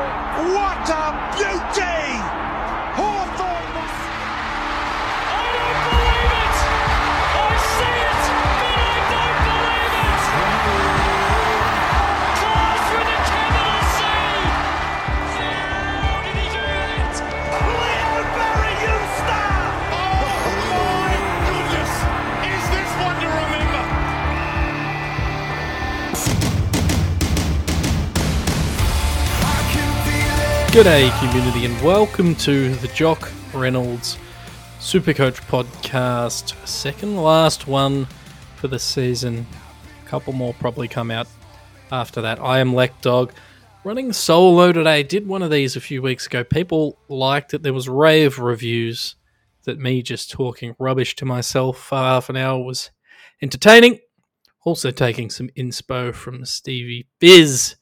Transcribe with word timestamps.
What 0.00 0.88
a 0.88 1.04
beauty! 1.36 2.09
G'day, 30.70 31.10
community, 31.18 31.64
and 31.64 31.84
welcome 31.84 32.36
to 32.36 32.72
the 32.76 32.86
Jock 32.86 33.28
Reynolds 33.52 34.16
Supercoach 34.78 35.40
podcast. 35.48 36.54
Second 36.64 37.16
last 37.16 37.66
one 37.66 38.06
for 38.54 38.68
the 38.68 38.78
season. 38.78 39.44
A 40.04 40.08
couple 40.08 40.32
more 40.32 40.54
probably 40.54 40.86
come 40.86 41.10
out 41.10 41.26
after 41.90 42.22
that. 42.22 42.38
I 42.38 42.60
am 42.60 42.70
Lekdog, 42.70 43.32
running 43.82 44.12
solo 44.12 44.70
today. 44.70 45.02
Did 45.02 45.26
one 45.26 45.42
of 45.42 45.50
these 45.50 45.74
a 45.74 45.80
few 45.80 46.02
weeks 46.02 46.28
ago. 46.28 46.44
People 46.44 47.00
liked 47.08 47.52
it. 47.52 47.64
There 47.64 47.74
was 47.74 47.88
rave 47.88 48.38
reviews 48.38 49.16
that 49.64 49.80
me 49.80 50.02
just 50.02 50.30
talking 50.30 50.76
rubbish 50.78 51.16
to 51.16 51.24
myself 51.24 51.78
for 51.78 51.96
half 51.96 52.30
an 52.30 52.36
hour 52.36 52.62
was 52.62 52.92
entertaining. 53.42 53.98
Also 54.64 54.92
taking 54.92 55.30
some 55.30 55.48
inspo 55.58 56.14
from 56.14 56.44
Stevie 56.44 57.08
Biz 57.18 57.74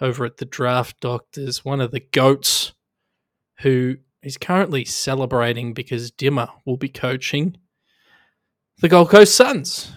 over 0.00 0.24
at 0.24 0.36
the 0.36 0.44
Draft 0.44 1.00
Doctors, 1.00 1.64
one 1.64 1.80
of 1.80 1.90
the 1.90 2.00
goats 2.00 2.72
who 3.60 3.96
is 4.22 4.36
currently 4.36 4.84
celebrating 4.84 5.72
because 5.74 6.10
Dimma 6.10 6.50
will 6.64 6.76
be 6.76 6.88
coaching 6.88 7.56
the 8.80 8.88
Gold 8.88 9.10
Coast 9.10 9.34
Suns. 9.34 9.92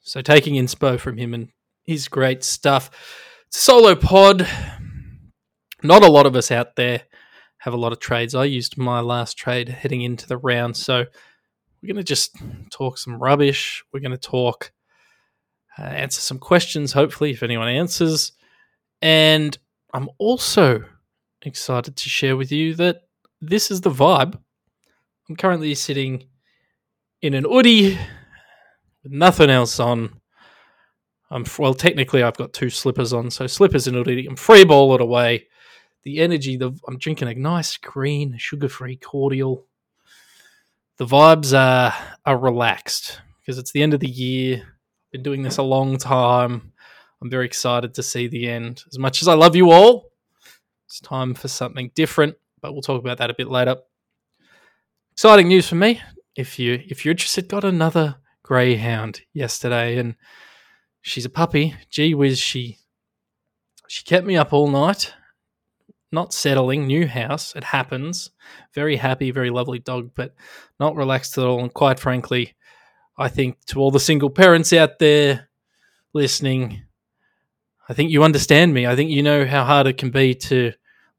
So 0.00 0.20
taking 0.20 0.54
inspo 0.54 0.98
from 0.98 1.18
him 1.18 1.32
and 1.32 1.48
his 1.84 2.08
great 2.08 2.44
stuff. 2.44 2.90
Solo 3.50 3.94
pod. 3.94 4.46
Not 5.82 6.02
a 6.02 6.10
lot 6.10 6.26
of 6.26 6.34
us 6.34 6.50
out 6.50 6.76
there 6.76 7.02
have 7.64 7.72
a 7.72 7.78
lot 7.78 7.92
of 7.92 7.98
trades. 7.98 8.34
I 8.34 8.44
used 8.44 8.76
my 8.76 9.00
last 9.00 9.38
trade 9.38 9.70
heading 9.70 10.02
into 10.02 10.28
the 10.28 10.36
round. 10.36 10.76
So 10.76 11.06
we're 11.82 11.86
going 11.86 11.96
to 11.96 12.04
just 12.04 12.36
talk 12.70 12.98
some 12.98 13.18
rubbish. 13.18 13.82
We're 13.90 14.00
going 14.00 14.10
to 14.10 14.18
talk, 14.18 14.72
uh, 15.78 15.84
answer 15.84 16.20
some 16.20 16.38
questions, 16.38 16.92
hopefully, 16.92 17.30
if 17.30 17.42
anyone 17.42 17.68
answers. 17.68 18.32
And 19.04 19.56
I'm 19.92 20.08
also 20.16 20.82
excited 21.42 21.94
to 21.94 22.08
share 22.08 22.38
with 22.38 22.50
you 22.50 22.74
that 22.76 23.02
this 23.38 23.70
is 23.70 23.82
the 23.82 23.90
vibe. 23.90 24.38
I'm 25.28 25.36
currently 25.36 25.74
sitting 25.74 26.24
in 27.20 27.34
an 27.34 27.44
hoodie 27.44 27.98
with 29.02 29.12
nothing 29.12 29.50
else 29.50 29.78
on. 29.78 30.20
I'm 31.30 31.44
well, 31.58 31.74
technically, 31.74 32.22
I've 32.22 32.38
got 32.38 32.54
two 32.54 32.70
slippers 32.70 33.12
on, 33.12 33.30
so 33.30 33.46
slippers 33.46 33.86
and 33.86 33.94
hoodie. 33.94 34.26
I'm 34.26 34.36
free 34.36 34.64
ball 34.64 34.94
it 34.94 35.02
away. 35.02 35.48
The 36.04 36.20
energy, 36.20 36.56
the 36.56 36.74
I'm 36.88 36.96
drinking 36.96 37.28
a 37.28 37.34
nice 37.34 37.76
green, 37.76 38.38
sugar-free 38.38 38.96
cordial. 38.96 39.66
The 40.96 41.06
vibes 41.06 41.54
are 41.54 41.94
are 42.24 42.38
relaxed 42.38 43.20
because 43.40 43.58
it's 43.58 43.72
the 43.72 43.82
end 43.82 43.92
of 43.92 44.00
the 44.00 44.08
year. 44.08 44.62
I've 44.62 45.12
been 45.12 45.22
doing 45.22 45.42
this 45.42 45.58
a 45.58 45.62
long 45.62 45.98
time. 45.98 46.72
I'm 47.24 47.30
very 47.30 47.46
excited 47.46 47.94
to 47.94 48.02
see 48.02 48.28
the 48.28 48.50
end. 48.50 48.84
As 48.92 48.98
much 48.98 49.22
as 49.22 49.28
I 49.28 49.34
love 49.34 49.56
you 49.56 49.70
all, 49.70 50.12
it's 50.86 51.00
time 51.00 51.32
for 51.32 51.48
something 51.48 51.90
different, 51.94 52.36
but 52.60 52.74
we'll 52.74 52.82
talk 52.82 53.00
about 53.00 53.16
that 53.16 53.30
a 53.30 53.34
bit 53.34 53.48
later. 53.48 53.76
Exciting 55.12 55.48
news 55.48 55.66
for 55.66 55.76
me. 55.76 56.02
If 56.36 56.58
you 56.58 56.82
if 56.86 57.02
you're 57.02 57.12
interested, 57.12 57.48
got 57.48 57.64
another 57.64 58.16
greyhound 58.42 59.22
yesterday, 59.32 59.96
and 59.96 60.16
she's 61.00 61.24
a 61.24 61.30
puppy. 61.30 61.74
Gee 61.88 62.12
whiz, 62.12 62.38
she 62.38 62.76
she 63.88 64.04
kept 64.04 64.26
me 64.26 64.36
up 64.36 64.52
all 64.52 64.68
night. 64.68 65.14
Not 66.12 66.34
settling, 66.34 66.86
new 66.86 67.06
house. 67.06 67.56
It 67.56 67.64
happens. 67.64 68.32
Very 68.74 68.96
happy, 68.96 69.30
very 69.30 69.48
lovely 69.48 69.78
dog, 69.78 70.10
but 70.14 70.34
not 70.78 70.94
relaxed 70.94 71.38
at 71.38 71.46
all. 71.46 71.60
And 71.60 71.72
quite 71.72 71.98
frankly, 71.98 72.54
I 73.16 73.28
think 73.28 73.64
to 73.68 73.80
all 73.80 73.90
the 73.90 73.98
single 73.98 74.28
parents 74.28 74.74
out 74.74 74.98
there 74.98 75.48
listening, 76.12 76.82
I 77.88 77.92
think 77.92 78.10
you 78.10 78.22
understand 78.22 78.72
me. 78.72 78.86
I 78.86 78.96
think 78.96 79.10
you 79.10 79.22
know 79.22 79.44
how 79.44 79.64
hard 79.64 79.86
it 79.86 79.98
can 79.98 80.10
be 80.10 80.34
to 80.34 80.72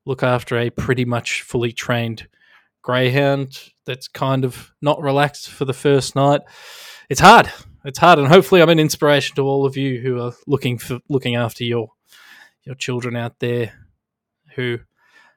look 0.05 0.23
after 0.23 0.57
a 0.57 0.69
pretty 0.69 1.05
much 1.05 1.41
fully 1.43 1.71
trained 1.71 2.27
greyhound 2.81 3.59
that's 3.85 4.07
kind 4.07 4.45
of 4.45 4.73
not 4.81 5.01
relaxed 5.01 5.49
for 5.49 5.65
the 5.65 5.73
first 5.73 6.15
night. 6.15 6.41
It's 7.09 7.19
hard. 7.19 7.51
It's 7.83 7.99
hard, 7.99 8.17
and 8.17 8.27
hopefully, 8.27 8.63
I'm 8.63 8.69
an 8.69 8.79
inspiration 8.79 9.35
to 9.35 9.43
all 9.43 9.65
of 9.65 9.77
you 9.77 10.01
who 10.01 10.19
are 10.19 10.33
looking 10.47 10.79
for 10.79 10.99
looking 11.07 11.35
after 11.35 11.63
your 11.63 11.91
your 12.63 12.73
children 12.73 13.15
out 13.15 13.39
there. 13.39 13.73
Who, 14.55 14.79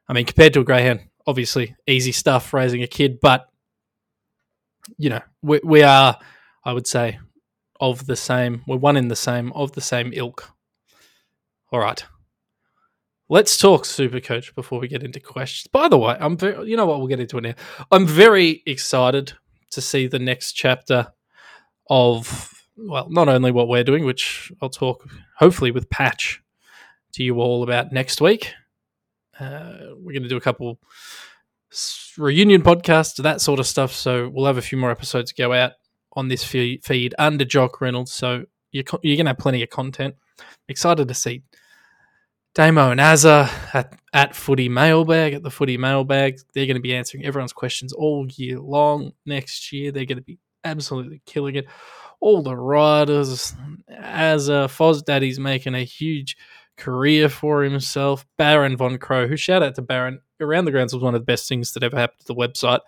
I 0.09 0.15
mean, 0.15 0.25
compared 0.25 0.55
to 0.55 0.61
a 0.61 0.65
greyhound, 0.65 1.01
obviously 1.27 1.77
easy 1.87 2.13
stuff 2.13 2.55
raising 2.55 2.83
a 2.83 2.87
kid, 2.87 3.21
but 3.21 3.49
you 4.97 5.11
know, 5.11 5.21
we, 5.43 5.61
we 5.63 5.83
are, 5.83 6.19
I 6.65 6.73
would 6.73 6.87
say, 6.87 7.19
of 7.81 8.07
the 8.07 8.17
same. 8.17 8.63
We're 8.67 8.77
one 8.77 8.97
in 8.97 9.09
the 9.09 9.17
same 9.17 9.53
of 9.53 9.73
the 9.73 9.83
same 9.83 10.13
ilk. 10.15 10.51
All 11.71 11.81
right. 11.81 12.05
Let's 13.31 13.59
talk 13.59 13.85
super 13.85 14.21
coach 14.21 14.55
before 14.55 14.81
we 14.81 14.89
get 14.89 15.03
into 15.03 15.21
questions. 15.21 15.69
By 15.71 15.89
the 15.89 15.99
way, 15.99 16.17
I'm 16.19 16.37
very, 16.39 16.71
you 16.71 16.79
know 16.79 16.87
what, 16.87 16.99
we'll 16.99 17.09
get 17.09 17.21
into 17.21 17.37
it 17.37 17.43
now. 17.43 17.55
I'm 17.91 18.07
very 18.07 18.63
excited 18.65 19.35
to 19.73 19.83
see 19.83 20.07
the 20.07 20.19
next 20.19 20.53
chapter 20.53 21.13
of, 21.91 22.55
well, 22.77 23.11
not 23.11 23.29
only 23.29 23.51
what 23.51 23.69
we're 23.69 23.85
doing, 23.85 24.07
which 24.07 24.51
I'll 24.63 24.71
talk 24.71 25.07
hopefully 25.37 25.71
with 25.71 25.91
Patch 25.91 26.43
to 27.13 27.23
you 27.23 27.41
all 27.41 27.63
about 27.63 27.93
next 27.93 28.23
week. 28.23 28.55
Uh, 29.39 29.77
we're 29.99 30.15
going 30.15 30.23
to 30.23 30.29
do 30.29 30.39
a 30.39 30.41
couple 30.41 30.81
reunion 32.17 32.63
podcasts, 32.63 33.23
that 33.23 33.43
sort 33.43 33.61
of 33.61 33.67
stuff. 33.67 33.93
So 33.93 34.31
we'll 34.31 34.47
have 34.47 34.57
a 34.57 34.63
few 34.63 34.79
more 34.79 34.91
episodes 34.91 35.33
go 35.33 35.53
out 35.53 35.73
on 36.15 36.29
this 36.29 36.43
feed 36.43 37.15
under 37.19 37.45
Jock 37.45 37.83
Reynolds. 37.83 38.13
So 38.13 38.47
you're, 38.73 38.85
you're 39.03 39.17
going 39.17 39.27
to 39.27 39.31
have 39.31 39.39
plenty 39.39 39.63
of 39.63 39.69
content. 39.69 40.15
Excited 40.69 41.09
to 41.09 41.15
see 41.15 41.43
Damo 42.55 42.91
and 42.91 43.01
Azza 43.01 43.49
at, 43.75 43.97
at 44.13 44.35
Footy 44.35 44.69
Mailbag, 44.69 45.35
at 45.35 45.43
the 45.43 45.51
Footy 45.51 45.77
Mailbag. 45.77 46.39
They're 46.55 46.67
going 46.67 46.77
to 46.77 46.83
be 46.83 46.95
answering 46.95 47.25
everyone's 47.25 47.53
questions 47.53 47.93
all 47.93 48.27
year 48.35 48.59
long. 48.59 49.13
Next 49.25 49.73
year, 49.73 49.93
they're 49.93 50.07
going 50.07 50.19
to 50.19 50.25
be 50.25 50.39
absolutely 50.65 51.23
killing 51.25 51.55
it. 51.55 51.67
All 52.21 52.43
the 52.43 52.57
riders, 52.57 53.55
Azza, 53.91 54.67
Foz 54.67 55.05
Daddy's 55.05 55.39
making 55.39 55.75
a 55.75 55.85
huge 55.85 56.37
career 56.77 57.29
for 57.29 57.63
himself. 57.63 58.27
Baron 58.37 58.77
Von 58.77 58.99
Crow, 58.99 59.29
who 59.29 59.37
shout 59.37 59.63
out 59.63 59.75
to 59.77 59.83
Baron, 59.83 60.21
around 60.41 60.65
the 60.65 60.71
grounds 60.73 60.93
was 60.93 61.03
one 61.03 61.15
of 61.15 61.21
the 61.21 61.25
best 61.25 61.49
things 61.49 61.73
that 61.73 61.83
ever 61.83 61.97
happened 61.97 62.21
to 62.21 62.27
the 62.27 62.35
website. 62.35 62.81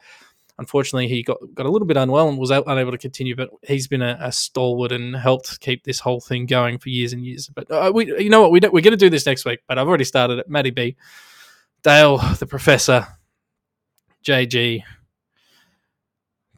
Unfortunately, 0.60 1.08
he 1.08 1.22
got, 1.22 1.38
got 1.54 1.64
a 1.64 1.70
little 1.70 1.86
bit 1.86 1.96
unwell 1.96 2.28
and 2.28 2.36
was 2.38 2.50
unable 2.50 2.92
to 2.92 2.98
continue, 2.98 3.34
but 3.34 3.48
he's 3.62 3.88
been 3.88 4.02
a, 4.02 4.18
a 4.20 4.30
stalwart 4.30 4.92
and 4.92 5.16
helped 5.16 5.58
keep 5.60 5.84
this 5.84 5.98
whole 5.98 6.20
thing 6.20 6.44
going 6.44 6.78
for 6.78 6.90
years 6.90 7.14
and 7.14 7.24
years. 7.24 7.48
But 7.48 7.70
uh, 7.70 7.90
we, 7.94 8.06
you 8.22 8.28
know 8.28 8.42
what, 8.42 8.50
we 8.50 8.60
don't, 8.60 8.72
we're 8.72 8.82
going 8.82 8.92
to 8.92 8.98
do 8.98 9.08
this 9.08 9.24
next 9.24 9.46
week, 9.46 9.60
but 9.66 9.78
I've 9.78 9.88
already 9.88 10.04
started 10.04 10.38
it. 10.38 10.50
Matty 10.50 10.68
B, 10.68 10.96
Dale, 11.82 12.18
the 12.38 12.46
professor, 12.46 13.08
JG, 14.22 14.82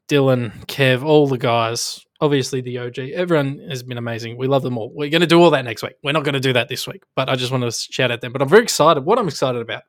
Dylan, 0.09 0.67
Kev, 0.67 1.05
all 1.05 1.29
the 1.29 1.39
guys, 1.39 2.05
obviously 2.21 2.61
the 2.61 2.79
OG. 2.79 2.99
Everyone 2.99 3.61
has 3.69 3.85
been 3.85 3.99
amazing. 3.99 4.37
We 4.37 4.49
love 4.49 4.63
them 4.63 4.79
all. 4.79 4.91
We're 4.93 5.11
going 5.11 5.21
to 5.21 5.29
do 5.29 5.41
all 5.41 5.51
that 5.51 5.65
next 5.65 5.85
week. 5.85 5.95
We're 6.03 6.11
not 6.11 6.25
going 6.25 6.35
to 6.35 6.41
do 6.41 6.55
that 6.55 6.69
this 6.69 6.89
week, 6.89 7.05
but 7.15 7.29
I 7.29 7.37
just 7.37 7.53
want 7.53 7.63
to 7.63 7.71
shout 7.71 8.11
out 8.11 8.21
them. 8.21 8.33
But 8.33 8.43
I'm 8.43 8.49
very 8.49 8.65
excited. 8.65 9.05
What 9.05 9.21
I'm 9.21 9.29
excited 9.29 9.63
about, 9.63 9.85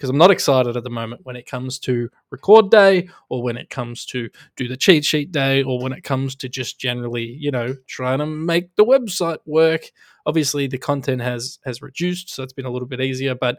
because 0.00 0.08
I'm 0.08 0.16
not 0.16 0.30
excited 0.30 0.78
at 0.78 0.82
the 0.82 0.88
moment 0.88 1.26
when 1.26 1.36
it 1.36 1.44
comes 1.44 1.78
to 1.80 2.08
record 2.30 2.70
day 2.70 3.10
or 3.28 3.42
when 3.42 3.58
it 3.58 3.68
comes 3.68 4.06
to 4.06 4.30
do 4.56 4.66
the 4.66 4.76
cheat 4.78 5.04
sheet 5.04 5.30
day 5.30 5.62
or 5.62 5.78
when 5.78 5.92
it 5.92 6.02
comes 6.02 6.34
to 6.36 6.48
just 6.48 6.80
generally, 6.80 7.24
you 7.38 7.50
know, 7.50 7.76
trying 7.86 8.20
to 8.20 8.24
make 8.24 8.74
the 8.76 8.84
website 8.84 9.40
work. 9.44 9.90
Obviously, 10.24 10.66
the 10.66 10.78
content 10.78 11.20
has 11.20 11.58
has 11.66 11.82
reduced, 11.82 12.30
so 12.30 12.42
it's 12.42 12.54
been 12.54 12.64
a 12.64 12.70
little 12.70 12.88
bit 12.88 13.02
easier, 13.02 13.34
but 13.34 13.58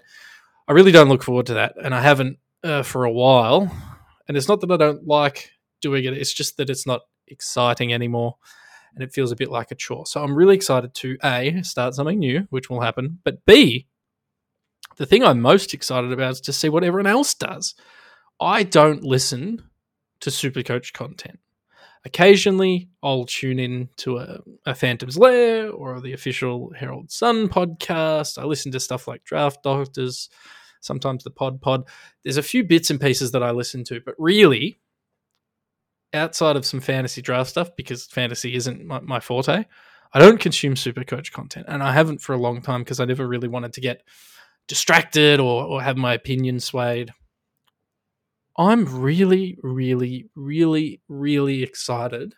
I 0.67 0.71
really 0.71 0.91
don't 0.91 1.09
look 1.09 1.21
forward 1.21 1.45
to 1.45 1.53
that, 1.53 1.75
and 1.79 1.93
I 1.93 2.01
haven't 2.01 2.39
uh, 2.63 2.81
for 2.81 3.05
a 3.05 3.11
while. 3.11 3.71
And 4.27 4.35
it's 4.35 4.47
not 4.47 4.61
that 4.61 4.71
I 4.71 4.77
don't 4.77 5.05
like 5.05 5.51
doing 5.79 6.05
it; 6.05 6.17
it's 6.17 6.33
just 6.33 6.57
that 6.57 6.71
it's 6.71 6.87
not 6.87 7.01
exciting 7.27 7.93
anymore, 7.93 8.37
and 8.95 9.03
it 9.03 9.13
feels 9.13 9.31
a 9.31 9.35
bit 9.35 9.51
like 9.51 9.69
a 9.69 9.75
chore. 9.75 10.07
So 10.07 10.23
I'm 10.23 10.33
really 10.33 10.55
excited 10.55 10.95
to 10.95 11.17
a 11.23 11.61
start 11.61 11.93
something 11.93 12.17
new, 12.17 12.47
which 12.49 12.67
will 12.67 12.81
happen, 12.81 13.19
but 13.23 13.45
b 13.45 13.85
the 15.01 15.07
thing 15.07 15.23
I'm 15.23 15.41
most 15.41 15.73
excited 15.73 16.11
about 16.11 16.33
is 16.33 16.41
to 16.41 16.53
see 16.53 16.69
what 16.69 16.83
everyone 16.83 17.07
else 17.07 17.33
does. 17.33 17.73
I 18.39 18.61
don't 18.61 19.03
listen 19.03 19.63
to 20.19 20.29
Supercoach 20.29 20.93
content. 20.93 21.39
Occasionally, 22.05 22.87
I'll 23.01 23.25
tune 23.25 23.57
in 23.57 23.89
to 23.97 24.19
a, 24.19 24.41
a 24.67 24.75
Phantom's 24.75 25.17
Lair 25.17 25.71
or 25.71 25.99
the 26.01 26.13
official 26.13 26.71
Herald 26.77 27.09
Sun 27.09 27.49
podcast. 27.49 28.37
I 28.37 28.45
listen 28.45 28.71
to 28.73 28.79
stuff 28.79 29.07
like 29.07 29.23
Draft 29.23 29.63
Doctors, 29.63 30.29
sometimes 30.81 31.23
the 31.23 31.31
Pod 31.31 31.63
Pod. 31.63 31.85
There's 32.23 32.37
a 32.37 32.43
few 32.43 32.63
bits 32.63 32.91
and 32.91 33.01
pieces 33.01 33.31
that 33.31 33.41
I 33.41 33.49
listen 33.49 33.83
to, 33.85 34.01
but 34.05 34.13
really, 34.19 34.81
outside 36.13 36.57
of 36.57 36.65
some 36.65 36.79
fantasy 36.79 37.23
draft 37.23 37.49
stuff, 37.49 37.75
because 37.75 38.05
fantasy 38.05 38.53
isn't 38.53 38.85
my, 38.85 38.99
my 38.99 39.19
forte, 39.19 39.65
I 40.13 40.19
don't 40.19 40.39
consume 40.39 40.75
Supercoach 40.75 41.31
content, 41.31 41.65
and 41.69 41.81
I 41.81 41.91
haven't 41.91 42.21
for 42.21 42.33
a 42.33 42.39
long 42.39 42.61
time 42.61 42.81
because 42.81 42.99
I 42.99 43.05
never 43.05 43.27
really 43.27 43.47
wanted 43.47 43.73
to 43.73 43.81
get 43.81 44.03
distracted 44.71 45.37
or, 45.41 45.65
or 45.65 45.81
have 45.81 45.97
my 45.97 46.13
opinion 46.13 46.57
swayed. 46.57 47.11
I'm 48.57 49.01
really, 49.01 49.57
really, 49.61 50.29
really, 50.33 51.01
really 51.09 51.61
excited 51.61 52.35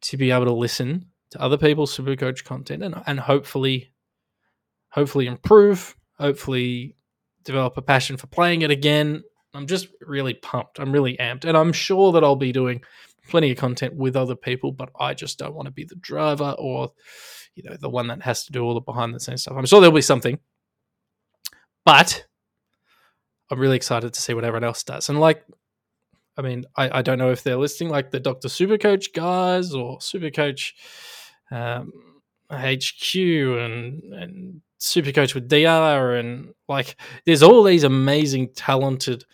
to 0.00 0.16
be 0.16 0.32
able 0.32 0.46
to 0.46 0.52
listen 0.52 1.06
to 1.30 1.40
other 1.40 1.56
people's 1.56 1.96
Supercoach 1.96 2.42
content 2.42 2.82
and, 2.82 2.96
and 3.06 3.20
hopefully, 3.20 3.92
hopefully 4.88 5.28
improve, 5.28 5.94
hopefully 6.18 6.96
develop 7.44 7.76
a 7.76 7.82
passion 7.82 8.16
for 8.16 8.26
playing 8.26 8.62
it 8.62 8.72
again. 8.72 9.22
I'm 9.54 9.68
just 9.68 9.86
really 10.00 10.34
pumped. 10.34 10.80
I'm 10.80 10.90
really 10.90 11.16
amped, 11.18 11.44
and 11.44 11.56
I'm 11.56 11.72
sure 11.72 12.10
that 12.10 12.24
I'll 12.24 12.34
be 12.34 12.50
doing 12.50 12.82
plenty 13.28 13.52
of 13.52 13.56
content 13.56 13.94
with 13.94 14.16
other 14.16 14.34
people, 14.34 14.72
but 14.72 14.88
I 14.98 15.14
just 15.14 15.38
don't 15.38 15.54
want 15.54 15.66
to 15.66 15.72
be 15.72 15.84
the 15.84 15.94
driver 15.94 16.56
or, 16.58 16.90
you 17.54 17.62
know, 17.62 17.76
the 17.76 17.88
one 17.88 18.08
that 18.08 18.22
has 18.22 18.46
to 18.46 18.52
do 18.52 18.64
all 18.64 18.74
the 18.74 18.80
behind 18.80 19.14
the 19.14 19.20
scenes 19.20 19.42
stuff. 19.42 19.54
I'm 19.56 19.66
sure 19.66 19.80
there'll 19.80 19.94
be 19.94 20.02
something, 20.02 20.40
but 21.84 22.24
I'm 23.50 23.58
really 23.58 23.76
excited 23.76 24.14
to 24.14 24.20
see 24.20 24.34
what 24.34 24.44
everyone 24.44 24.64
else 24.64 24.82
does. 24.82 25.08
And 25.08 25.18
like, 25.20 25.44
I 26.36 26.42
mean, 26.42 26.64
I, 26.76 26.98
I 26.98 27.02
don't 27.02 27.18
know 27.18 27.32
if 27.32 27.42
they're 27.42 27.56
listing 27.56 27.88
like 27.88 28.10
the 28.10 28.20
Dr. 28.20 28.48
Supercoach 28.48 29.12
guys 29.12 29.74
or 29.74 29.98
Supercoach 29.98 30.72
um, 31.50 31.92
HQ 32.50 33.14
and 33.14 34.02
and 34.14 34.62
Supercoach 34.80 35.34
with 35.34 35.48
DR 35.48 36.18
and 36.18 36.54
like, 36.68 36.96
there's 37.26 37.42
all 37.42 37.62
these 37.62 37.84
amazing, 37.84 38.50
talented 38.54 39.24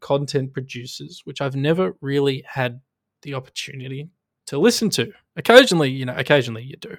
content 0.00 0.52
producers, 0.52 1.22
which 1.24 1.40
I've 1.40 1.56
never 1.56 1.96
really 2.00 2.44
had 2.46 2.80
the 3.22 3.34
opportunity 3.34 4.08
to 4.46 4.58
listen 4.58 4.90
to. 4.90 5.12
Occasionally, 5.36 5.90
you 5.90 6.04
know, 6.04 6.14
occasionally 6.16 6.62
you 6.62 6.76
do. 6.76 6.96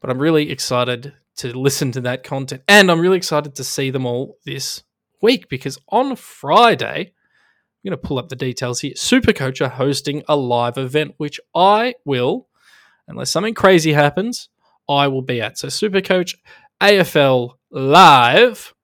But 0.00 0.10
I'm 0.10 0.18
really 0.18 0.50
excited 0.50 1.14
to 1.38 1.56
listen 1.56 1.92
to 1.92 2.00
that 2.02 2.22
content. 2.24 2.62
And 2.68 2.90
I'm 2.90 3.00
really 3.00 3.16
excited 3.16 3.54
to 3.54 3.64
see 3.64 3.90
them 3.90 4.06
all 4.06 4.38
this 4.44 4.82
week 5.22 5.48
because 5.48 5.78
on 5.88 6.16
Friday, 6.16 6.98
I'm 7.08 7.90
going 7.90 7.98
to 8.00 8.06
pull 8.08 8.18
up 8.18 8.28
the 8.28 8.36
details 8.36 8.80
here. 8.80 8.92
Supercoach 8.94 9.64
are 9.64 9.70
hosting 9.70 10.22
a 10.28 10.36
live 10.36 10.76
event, 10.76 11.14
which 11.16 11.40
I 11.54 11.94
will, 12.04 12.48
unless 13.06 13.30
something 13.30 13.54
crazy 13.54 13.92
happens, 13.92 14.48
I 14.88 15.08
will 15.08 15.22
be 15.22 15.40
at. 15.40 15.58
So, 15.58 15.68
Supercoach 15.68 16.34
AFL 16.80 17.54
Live. 17.70 18.74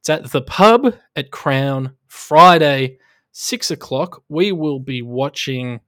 It's 0.00 0.10
at 0.10 0.30
the 0.30 0.42
pub 0.42 0.94
at 1.14 1.30
Crown 1.30 1.96
Friday, 2.08 2.98
six 3.32 3.70
o'clock. 3.70 4.22
We 4.28 4.52
will 4.52 4.80
be 4.80 5.00
watching, 5.00 5.80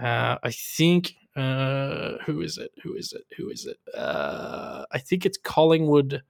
uh, 0.00 0.36
I 0.42 0.50
think, 0.50 1.14
uh, 1.36 2.18
who 2.26 2.42
is 2.42 2.58
it? 2.58 2.72
Who 2.82 2.94
is 2.94 3.12
it? 3.12 3.24
Who 3.36 3.48
is 3.50 3.66
it? 3.66 3.78
Uh, 3.96 4.84
I 4.92 4.98
think 4.98 5.24
it's 5.24 5.38
Collingwood. 5.38 6.22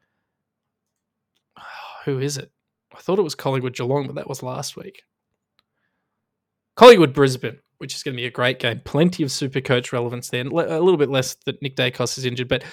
Who 2.04 2.18
is 2.18 2.36
it? 2.36 2.50
I 2.94 2.98
thought 2.98 3.18
it 3.18 3.22
was 3.22 3.34
Collingwood 3.34 3.74
Geelong, 3.76 4.06
but 4.06 4.16
that 4.16 4.28
was 4.28 4.42
last 4.42 4.76
week. 4.76 5.02
Collingwood 6.76 7.12
Brisbane, 7.12 7.58
which 7.78 7.94
is 7.94 8.02
going 8.02 8.14
to 8.14 8.20
be 8.20 8.26
a 8.26 8.30
great 8.30 8.58
game. 8.58 8.80
Plenty 8.84 9.22
of 9.22 9.30
super 9.30 9.60
coach 9.60 9.92
relevance 9.92 10.28
there. 10.30 10.42
A 10.42 10.48
little 10.80 10.96
bit 10.96 11.10
less 11.10 11.36
that 11.46 11.60
Nick 11.62 11.76
Daicos 11.76 12.18
is 12.18 12.24
injured, 12.24 12.48
but 12.48 12.64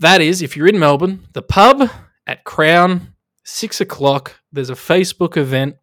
that 0.00 0.20
is, 0.20 0.42
if 0.42 0.56
you're 0.56 0.66
in 0.66 0.78
Melbourne, 0.78 1.26
the 1.32 1.42
pub 1.42 1.88
at 2.26 2.44
Crown, 2.44 3.14
six 3.44 3.80
o'clock. 3.80 4.36
There's 4.52 4.70
a 4.70 4.74
Facebook 4.74 5.36
event. 5.36 5.76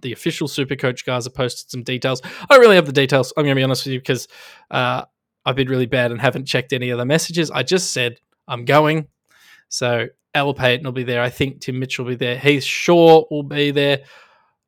The 0.00 0.12
official 0.12 0.48
Supercoach 0.48 1.04
guys 1.04 1.24
have 1.24 1.34
posted 1.34 1.70
some 1.70 1.82
details. 1.82 2.20
I 2.24 2.46
don't 2.50 2.60
really 2.60 2.76
have 2.76 2.86
the 2.86 2.92
details. 2.92 3.32
I'm 3.36 3.44
going 3.44 3.54
to 3.54 3.58
be 3.58 3.64
honest 3.64 3.84
with 3.84 3.94
you 3.94 4.00
because 4.00 4.28
uh, 4.70 5.04
I've 5.44 5.56
been 5.56 5.68
really 5.68 5.86
bad 5.86 6.10
and 6.10 6.20
haven't 6.20 6.46
checked 6.46 6.72
any 6.72 6.90
of 6.90 6.98
the 6.98 7.06
messages. 7.06 7.50
I 7.50 7.62
just 7.62 7.92
said 7.92 8.18
I'm 8.46 8.64
going. 8.64 9.08
So 9.68 10.06
Al 10.34 10.54
Paton 10.54 10.84
will 10.84 10.92
be 10.92 11.04
there. 11.04 11.22
I 11.22 11.30
think 11.30 11.60
Tim 11.60 11.78
Mitchell 11.78 12.04
will 12.04 12.12
be 12.12 12.16
there. 12.16 12.38
Heath 12.38 12.64
Shaw 12.64 13.24
will 13.30 13.42
be 13.42 13.70
there. 13.70 14.02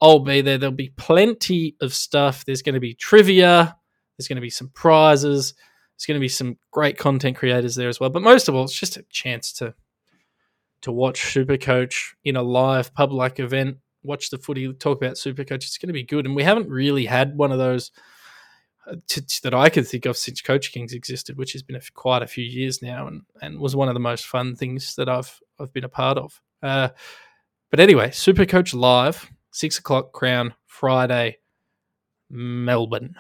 I'll 0.01 0.21
be 0.21 0.41
there. 0.41 0.59
There'll 0.59 0.75
be 0.75 0.93
plenty 0.97 1.77
of 1.81 1.95
stuff. 1.95 2.45
There's 2.45 2.63
going 2.63 2.75
to 2.75 2.81
be 2.81 2.95
trivia. 2.95 3.77
There's 4.17 4.29
going 4.29 4.37
to 4.37 4.43
be 4.43 4.51
some 4.51 4.71
prizes. 4.75 5.55
There's 5.97 6.07
going 6.07 6.19
to 6.19 6.25
be 6.25 6.29
some 6.29 6.57
great 6.71 6.97
content 6.97 7.37
creators 7.37 7.75
there 7.75 7.89
as 7.89 8.01
well. 8.01 8.11
But 8.11 8.23
most 8.23 8.49
of 8.49 8.55
all, 8.55 8.65
it's 8.65 8.79
just 8.79 8.97
a 8.97 9.05
chance 9.11 9.53
to 9.55 9.75
to 10.83 10.93
watch 10.93 11.21
Supercoach 11.21 12.15
in 12.25 12.37
a 12.37 12.43
live 12.43 12.95
public 12.95 13.39
event, 13.39 13.77
watch 14.03 14.31
the 14.31 14.39
footy, 14.39 14.73
talk 14.75 14.99
about 14.99 15.17
Supercoach. 15.17 15.57
It's 15.57 15.79
going 15.79 15.89
to 15.89 15.93
be 15.93 16.03
good. 16.03 16.27
And 16.27 16.35
we 16.35 16.43
haven't 16.43 16.69
really 16.69 17.07
had 17.07 17.37
one 17.37 17.53
of 17.53 17.59
those 17.59 17.91
uh, 18.87 18.97
to, 19.09 19.27
to, 19.27 19.43
that 19.43 19.55
I 19.55 19.69
can 19.69 19.85
think 19.85 20.07
of 20.07 20.17
since 20.17 20.41
Coach 20.41 20.73
Kings 20.73 20.93
existed, 20.93 21.37
which 21.37 21.53
has 21.53 21.63
been 21.63 21.77
a, 21.77 21.81
quite 21.95 22.23
a 22.23 22.27
few 22.27 22.45
years 22.45 22.81
now, 22.83 23.07
and, 23.07 23.23
and 23.43 23.59
was 23.59 23.77
one 23.77 23.89
of 23.89 23.95
the 23.95 24.01
most 24.01 24.27
fun 24.27 24.57
things 24.57 24.95
that 24.97 25.09
I've 25.09 25.39
I've 25.59 25.73
been 25.73 25.85
a 25.85 25.89
part 25.89 26.19
of. 26.19 26.41
Uh, 26.63 26.89
but 27.71 27.81
anyway, 27.81 28.09
Supercoach 28.09 28.75
live, 28.75 29.31
six 29.51 29.79
o'clock, 29.79 30.13
Crown 30.13 30.55
Friday, 30.67 31.39
Melbourne, 32.31 33.17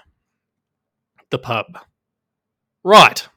the 1.30 1.38
pub. 1.38 1.78
Right, 2.82 3.28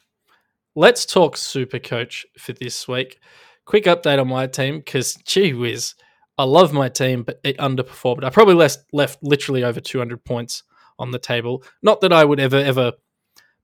let's 0.76 1.06
talk 1.06 1.36
Supercoach 1.36 2.24
for 2.40 2.54
this 2.54 2.88
week. 2.88 3.20
Quick 3.66 3.84
update 3.84 4.20
on 4.20 4.30
my 4.30 4.48
team 4.48 4.78
because 4.78 5.16
gee 5.26 5.54
whiz, 5.54 5.94
I 6.44 6.46
love 6.46 6.74
my 6.74 6.90
team, 6.90 7.24
but 7.24 7.40
it 7.46 7.58
underperformed. 7.58 8.26
I 8.26 8.30
probably 8.30 8.56
left 8.56 8.80
left 8.92 9.24
literally 9.24 9.64
over 9.64 9.80
200 9.80 10.26
points 10.26 10.64
on 11.00 11.12
the 11.12 11.18
table. 11.18 11.64
Not 11.82 12.02
that 12.02 12.12
I 12.12 12.26
would 12.26 12.42
ever 12.42 12.58
ever 12.58 12.92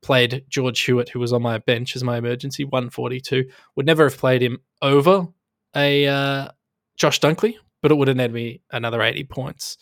played 0.02 0.46
George 0.48 0.80
Hewett, 0.80 1.10
who 1.10 1.20
was 1.20 1.34
on 1.34 1.42
my 1.42 1.58
bench 1.58 1.98
as 1.98 2.06
my 2.06 2.18
emergency 2.18 2.64
142. 2.64 3.50
Would 3.76 3.86
never 3.86 4.06
have 4.06 4.18
played 4.18 4.42
him 4.42 4.60
over 4.82 5.28
a 5.76 6.08
uh, 6.08 6.48
Josh 6.96 7.20
Dunkley, 7.20 7.56
but 7.82 7.92
it 7.92 7.96
would 7.96 8.08
have 8.08 8.16
netted 8.16 8.34
me 8.34 8.62
another 8.72 9.02
80 9.02 9.26
points. 9.26 9.78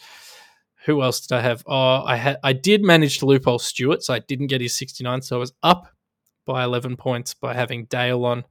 Who 0.87 1.03
else 1.03 1.19
did 1.19 1.35
I 1.35 1.41
have? 1.41 1.63
Oh, 1.67 2.03
I 2.03 2.15
had 2.15 2.37
I 2.43 2.53
did 2.53 2.81
manage 2.81 3.19
to 3.19 3.27
loophole 3.27 3.59
Stewart, 3.59 4.01
so 4.01 4.15
I 4.15 4.19
didn't 4.19 4.47
get 4.47 4.61
his 4.61 4.75
69, 4.75 5.21
so 5.21 5.35
I 5.35 5.39
was 5.39 5.53
up 5.61 5.85
by 6.47 6.63
11 6.63 6.97
points 6.97 7.35
by 7.35 7.53
having 7.53 7.85
Dale 7.85 8.25
on 8.25 8.43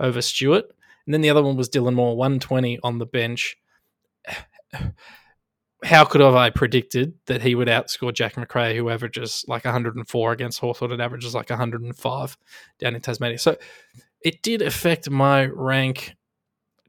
over 0.00 0.22
Stewart. 0.22 0.64
And 1.04 1.12
then 1.12 1.20
the 1.20 1.28
other 1.28 1.42
one 1.42 1.58
was 1.58 1.68
Dylan 1.68 1.92
Moore, 1.92 2.16
120 2.16 2.78
on 2.82 2.96
the 2.96 3.04
bench. 3.04 3.58
How 5.84 6.04
could 6.04 6.20
have 6.20 6.36
I 6.36 6.50
predicted 6.50 7.14
that 7.26 7.42
he 7.42 7.56
would 7.56 7.66
outscore 7.66 8.14
Jack 8.14 8.36
Macrae, 8.36 8.76
who 8.76 8.88
averages 8.88 9.44
like 9.48 9.64
104 9.64 10.32
against 10.32 10.60
Hawthorn 10.60 10.92
and 10.92 11.02
averages 11.02 11.34
like 11.34 11.50
105 11.50 12.38
down 12.78 12.94
in 12.94 13.00
Tasmania? 13.00 13.38
So 13.38 13.56
it 14.22 14.42
did 14.42 14.62
affect 14.62 15.10
my 15.10 15.46
rank, 15.46 16.14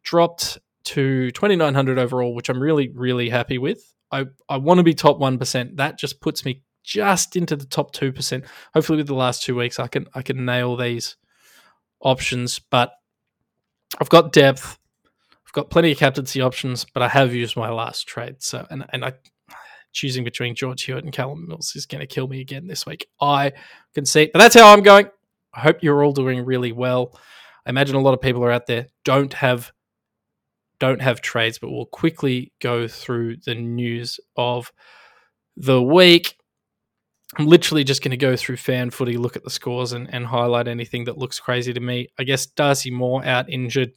dropped 0.03 0.59
to 0.85 1.31
2,900 1.31 1.97
overall, 1.97 2.35
which 2.35 2.49
I'm 2.49 2.61
really, 2.61 2.89
really 2.89 3.29
happy 3.29 3.57
with. 3.57 3.93
I, 4.11 4.25
I 4.47 4.57
want 4.57 4.77
to 4.77 4.83
be 4.83 4.93
top 4.93 5.17
1%. 5.17 5.77
That 5.77 5.97
just 5.97 6.21
puts 6.21 6.45
me 6.45 6.61
just 6.83 7.35
into 7.35 7.55
the 7.55 7.65
top 7.65 7.95
2%. 7.95 8.45
Hopefully 8.73 8.97
with 8.97 9.07
the 9.07 9.15
last 9.15 9.43
two 9.43 9.55
weeks 9.55 9.79
I 9.79 9.87
can 9.87 10.05
I 10.13 10.21
can 10.21 10.45
nail 10.45 10.75
these 10.75 11.15
options, 12.01 12.59
but 12.59 12.93
I've 13.99 14.09
got 14.09 14.33
depth. 14.33 14.77
Got 15.53 15.69
plenty 15.69 15.91
of 15.91 15.97
captaincy 15.97 16.41
options, 16.41 16.85
but 16.93 17.01
I 17.01 17.07
have 17.07 17.33
used 17.33 17.55
my 17.55 17.69
last 17.69 18.07
trade. 18.07 18.37
So 18.39 18.67
and 18.69 18.85
and 18.91 19.05
I 19.05 19.13
choosing 19.93 20.23
between 20.23 20.55
George 20.55 20.83
Hewett 20.83 21.03
and 21.03 21.13
Callum 21.13 21.47
Mills 21.47 21.75
is 21.75 21.85
going 21.85 22.01
to 22.01 22.07
kill 22.07 22.27
me 22.27 22.41
again 22.41 22.67
this 22.67 22.85
week. 22.85 23.07
I 23.21 23.53
can 23.93 24.05
see, 24.05 24.29
but 24.33 24.39
that's 24.39 24.55
how 24.55 24.73
I'm 24.73 24.81
going. 24.81 25.07
I 25.53 25.61
hope 25.61 25.77
you're 25.81 26.03
all 26.03 26.11
doing 26.11 26.43
really 26.43 26.71
well. 26.71 27.17
I 27.65 27.69
imagine 27.69 27.95
a 27.95 28.01
lot 28.01 28.15
of 28.15 28.21
people 28.21 28.43
are 28.43 28.51
out 28.51 28.67
there 28.67 28.87
don't 29.03 29.33
have 29.33 29.71
don't 30.79 31.01
have 31.01 31.21
trades, 31.21 31.59
but 31.59 31.71
we'll 31.71 31.85
quickly 31.85 32.51
go 32.59 32.87
through 32.87 33.37
the 33.45 33.55
news 33.55 34.19
of 34.35 34.71
the 35.55 35.81
week. 35.81 36.35
I'm 37.37 37.47
literally 37.47 37.83
just 37.83 38.03
going 38.03 38.11
to 38.11 38.17
go 38.17 38.35
through 38.35 38.57
fan 38.57 38.89
footy, 38.89 39.17
look 39.17 39.35
at 39.35 39.43
the 39.43 39.49
scores, 39.49 39.93
and, 39.93 40.13
and 40.13 40.25
highlight 40.25 40.67
anything 40.67 41.05
that 41.05 41.17
looks 41.17 41.39
crazy 41.39 41.73
to 41.73 41.79
me. 41.79 42.09
I 42.19 42.23
guess 42.23 42.45
Darcy 42.45 42.91
Moore 42.91 43.23
out 43.23 43.49
injured. 43.49 43.93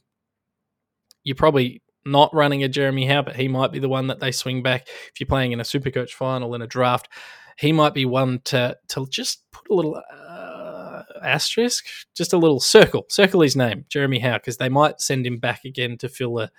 You're 1.27 1.35
probably 1.35 1.81
not 2.05 2.33
running 2.33 2.63
a 2.63 2.69
Jeremy 2.69 3.05
Howe, 3.05 3.21
but 3.21 3.35
he 3.35 3.49
might 3.49 3.73
be 3.73 3.79
the 3.79 3.89
one 3.89 4.07
that 4.07 4.21
they 4.21 4.31
swing 4.31 4.63
back 4.63 4.87
if 5.11 5.19
you're 5.19 5.27
playing 5.27 5.51
in 5.51 5.59
a 5.59 5.63
Supercoach 5.63 6.11
final 6.11 6.55
in 6.55 6.61
a 6.61 6.67
draft. 6.67 7.09
He 7.57 7.73
might 7.73 7.93
be 7.93 8.05
one 8.05 8.39
to 8.45 8.77
to 8.87 9.05
just 9.07 9.43
put 9.51 9.69
a 9.69 9.73
little 9.73 10.01
uh, 10.09 11.03
asterisk, 11.21 11.85
just 12.15 12.31
a 12.31 12.37
little 12.37 12.61
circle, 12.61 13.05
circle 13.09 13.41
his 13.41 13.57
name, 13.57 13.83
Jeremy 13.89 14.19
Howe, 14.19 14.37
because 14.37 14.55
they 14.55 14.69
might 14.69 15.01
send 15.01 15.27
him 15.27 15.37
back 15.37 15.65
again 15.65 15.97
to 15.97 16.07
fill 16.07 16.39
a 16.39 16.49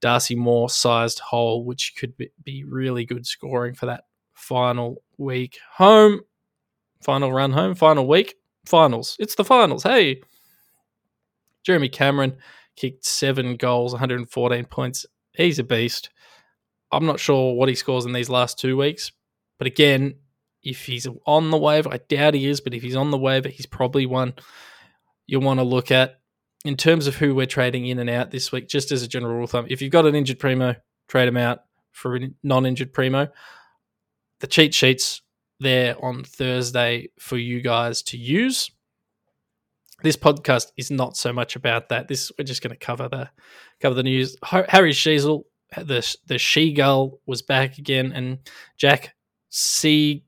Darcy 0.00 0.36
Moore 0.36 0.70
sized 0.70 1.18
hole, 1.18 1.64
which 1.64 1.94
could 1.98 2.16
be, 2.16 2.30
be 2.44 2.62
really 2.62 3.04
good 3.04 3.26
scoring 3.26 3.74
for 3.74 3.86
that 3.86 4.04
final 4.32 5.02
week 5.18 5.58
home. 5.72 6.20
Final 7.02 7.32
run 7.32 7.50
home, 7.50 7.74
final 7.74 8.06
week, 8.06 8.36
finals. 8.64 9.16
It's 9.18 9.34
the 9.34 9.44
finals. 9.44 9.82
Hey, 9.82 10.20
Jeremy 11.64 11.88
Cameron 11.88 12.36
kicked 12.76 13.04
seven 13.04 13.56
goals, 13.56 13.92
114 13.92 14.64
points. 14.66 15.06
He's 15.32 15.58
a 15.58 15.64
beast. 15.64 16.10
I'm 16.92 17.06
not 17.06 17.20
sure 17.20 17.54
what 17.54 17.68
he 17.68 17.74
scores 17.74 18.04
in 18.04 18.12
these 18.12 18.28
last 18.28 18.58
two 18.58 18.76
weeks, 18.76 19.12
but 19.58 19.66
again, 19.66 20.14
if 20.62 20.86
he's 20.86 21.06
on 21.26 21.50
the 21.50 21.58
wave, 21.58 21.86
I 21.86 21.98
doubt 22.08 22.34
he 22.34 22.48
is, 22.48 22.60
but 22.60 22.74
if 22.74 22.82
he's 22.82 22.96
on 22.96 23.10
the 23.10 23.18
wave, 23.18 23.44
he's 23.44 23.66
probably 23.66 24.06
one 24.06 24.34
you'll 25.26 25.42
want 25.42 25.60
to 25.60 25.64
look 25.64 25.90
at. 25.90 26.20
In 26.64 26.76
terms 26.76 27.06
of 27.06 27.16
who 27.16 27.34
we're 27.34 27.46
trading 27.46 27.86
in 27.86 27.98
and 27.98 28.08
out 28.08 28.30
this 28.30 28.50
week, 28.50 28.68
just 28.68 28.90
as 28.90 29.02
a 29.02 29.08
general 29.08 29.34
rule 29.34 29.44
of 29.44 29.50
thumb, 29.50 29.66
if 29.68 29.82
you've 29.82 29.92
got 29.92 30.06
an 30.06 30.14
injured 30.14 30.38
primo, 30.38 30.74
trade 31.08 31.28
him 31.28 31.36
out 31.36 31.64
for 31.92 32.16
a 32.16 32.28
non-injured 32.42 32.92
primo. 32.92 33.28
The 34.40 34.46
cheat 34.46 34.72
sheets 34.72 35.20
there 35.60 36.02
on 36.02 36.24
Thursday 36.24 37.10
for 37.18 37.36
you 37.36 37.60
guys 37.60 38.02
to 38.02 38.16
use. 38.16 38.70
This 40.04 40.16
podcast 40.16 40.72
is 40.76 40.90
not 40.90 41.16
so 41.16 41.32
much 41.32 41.56
about 41.56 41.88
that. 41.88 42.08
This 42.08 42.30
we're 42.38 42.44
just 42.44 42.62
going 42.62 42.76
to 42.76 42.86
cover 42.86 43.08
the 43.08 43.30
cover 43.80 43.94
the 43.94 44.02
news. 44.02 44.36
Harry 44.42 44.92
Sheezel, 44.92 45.44
the 45.78 46.16
the 46.26 46.36
she 46.36 46.74
gull 46.74 47.20
was 47.24 47.40
back 47.40 47.78
again, 47.78 48.12
and 48.12 48.38
Jack 48.76 49.14
Sea 49.48 50.22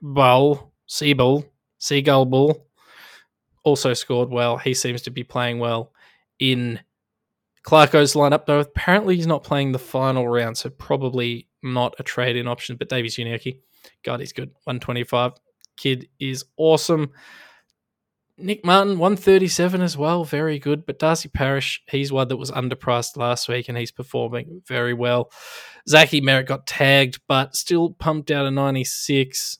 Bull, 0.00 0.72
Seabull, 0.86 1.44
Seagull 1.78 2.24
Bull 2.24 2.66
also 3.62 3.92
scored 3.92 4.30
well. 4.30 4.56
He 4.56 4.72
seems 4.72 5.02
to 5.02 5.10
be 5.10 5.22
playing 5.22 5.58
well 5.58 5.92
in 6.38 6.80
Clarko's 7.64 8.14
lineup, 8.14 8.46
though. 8.46 8.60
Apparently, 8.60 9.16
he's 9.16 9.26
not 9.26 9.44
playing 9.44 9.72
the 9.72 9.78
final 9.78 10.26
round, 10.26 10.56
so 10.56 10.70
probably 10.70 11.46
not 11.62 11.94
a 11.98 12.02
trade 12.02 12.36
in 12.36 12.48
option. 12.48 12.76
But 12.76 12.88
Davies 12.88 13.16
Uniacke, 13.16 13.60
God, 14.02 14.20
he's 14.20 14.32
good. 14.32 14.48
125. 14.64 15.32
Kid 15.76 16.08
is 16.18 16.46
awesome. 16.56 17.12
Nick 18.38 18.64
Martin, 18.64 18.98
137 18.98 19.80
as 19.80 19.96
well. 19.96 20.24
Very 20.24 20.58
good. 20.58 20.86
But 20.86 20.98
Darcy 20.98 21.28
Parish, 21.28 21.82
he's 21.88 22.12
one 22.12 22.28
that 22.28 22.36
was 22.36 22.50
underpriced 22.50 23.16
last 23.16 23.48
week 23.48 23.68
and 23.68 23.76
he's 23.76 23.90
performing 23.90 24.62
very 24.66 24.94
well. 24.94 25.30
Zachy 25.88 26.20
Merrett 26.20 26.46
got 26.46 26.66
tagged, 26.66 27.20
but 27.28 27.56
still 27.56 27.90
pumped 27.90 28.30
out 28.30 28.46
a 28.46 28.50
96. 28.50 29.58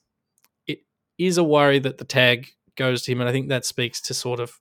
It 0.66 0.80
is 1.18 1.38
a 1.38 1.44
worry 1.44 1.78
that 1.80 1.98
the 1.98 2.04
tag 2.04 2.48
goes 2.76 3.02
to 3.02 3.12
him. 3.12 3.20
And 3.20 3.28
I 3.28 3.32
think 3.32 3.48
that 3.48 3.64
speaks 3.64 4.00
to 4.02 4.14
sort 4.14 4.40
of 4.40 4.52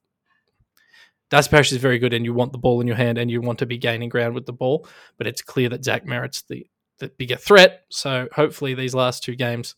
Darcy 1.30 1.50
Parish 1.50 1.72
is 1.72 1.78
very 1.78 1.98
good 1.98 2.12
and 2.12 2.24
you 2.24 2.32
want 2.32 2.52
the 2.52 2.58
ball 2.58 2.80
in 2.80 2.86
your 2.86 2.96
hand 2.96 3.18
and 3.18 3.30
you 3.30 3.40
want 3.40 3.58
to 3.58 3.66
be 3.66 3.78
gaining 3.78 4.08
ground 4.08 4.34
with 4.34 4.46
the 4.46 4.52
ball. 4.52 4.88
But 5.16 5.26
it's 5.26 5.42
clear 5.42 5.68
that 5.68 5.84
Zach 5.84 6.06
Merrett's 6.06 6.42
the, 6.42 6.66
the 6.98 7.08
bigger 7.08 7.36
threat. 7.36 7.84
So 7.90 8.28
hopefully 8.32 8.74
these 8.74 8.94
last 8.94 9.22
two 9.22 9.36
games 9.36 9.74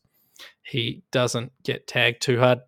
he 0.63 1.03
doesn't 1.11 1.53
get 1.63 1.87
tagged 1.87 2.23
too 2.23 2.39
hard. 2.39 2.61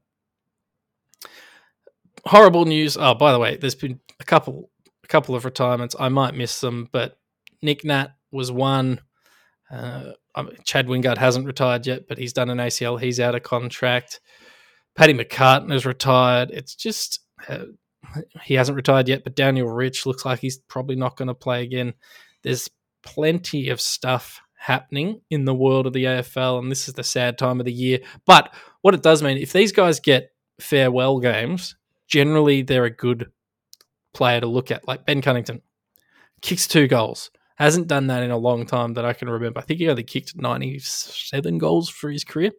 Horrible 2.24 2.64
news. 2.64 2.96
Oh, 2.96 3.14
by 3.14 3.32
the 3.32 3.38
way, 3.38 3.56
there's 3.56 3.74
been 3.74 4.00
a 4.20 4.24
couple 4.24 4.70
a 5.04 5.08
couple 5.08 5.34
of 5.34 5.44
retirements. 5.44 5.96
I 5.98 6.08
might 6.08 6.34
miss 6.34 6.60
them, 6.60 6.88
but 6.92 7.18
Nick 7.62 7.84
Nat 7.84 8.08
was 8.30 8.52
one. 8.52 9.00
Uh, 9.70 10.12
Chad 10.64 10.86
Wingard 10.86 11.18
hasn't 11.18 11.46
retired 11.46 11.86
yet, 11.86 12.06
but 12.08 12.18
he's 12.18 12.32
done 12.32 12.50
an 12.50 12.58
ACL. 12.58 13.00
He's 13.00 13.20
out 13.20 13.34
of 13.34 13.42
contract. 13.42 14.20
Paddy 14.94 15.14
McCartan 15.14 15.72
is 15.72 15.86
retired. 15.86 16.50
It's 16.50 16.74
just 16.74 17.20
uh, 17.48 17.64
he 18.42 18.54
hasn't 18.54 18.76
retired 18.76 19.08
yet, 19.08 19.24
but 19.24 19.36
Daniel 19.36 19.68
Rich 19.68 20.06
looks 20.06 20.24
like 20.24 20.40
he's 20.40 20.58
probably 20.58 20.96
not 20.96 21.16
going 21.16 21.28
to 21.28 21.34
play 21.34 21.62
again. 21.62 21.94
There's 22.42 22.68
plenty 23.02 23.68
of 23.68 23.80
stuff 23.80 24.40
happening 24.56 25.20
in 25.30 25.44
the 25.44 25.54
world 25.54 25.86
of 25.86 25.92
the 25.92 26.04
AFL, 26.04 26.58
and 26.58 26.70
this 26.70 26.88
is 26.88 26.94
the 26.94 27.04
sad 27.04 27.38
time 27.38 27.58
of 27.60 27.66
the 27.66 27.72
year. 27.72 28.00
But 28.26 28.54
what 28.82 28.94
it 28.94 29.02
does 29.02 29.22
mean, 29.22 29.38
if 29.38 29.52
these 29.52 29.72
guys 29.72 30.00
get 30.00 30.30
farewell 30.60 31.20
games, 31.20 31.76
generally 32.12 32.60
they're 32.60 32.84
a 32.84 32.90
good 32.90 33.30
player 34.12 34.38
to 34.38 34.46
look 34.46 34.70
at. 34.70 34.86
Like 34.86 35.06
Ben 35.06 35.22
Cunnington 35.22 35.62
kicks 36.42 36.68
two 36.68 36.86
goals. 36.86 37.30
Hasn't 37.56 37.88
done 37.88 38.08
that 38.08 38.22
in 38.22 38.30
a 38.30 38.36
long 38.36 38.66
time 38.66 38.92
that 38.94 39.04
I 39.06 39.14
can 39.14 39.30
remember. 39.30 39.60
I 39.60 39.62
think 39.62 39.80
he 39.80 39.88
only 39.88 40.02
kicked 40.02 40.36
97 40.36 41.56
goals 41.56 41.88
for 41.88 42.10
his 42.10 42.22
career. 42.22 42.50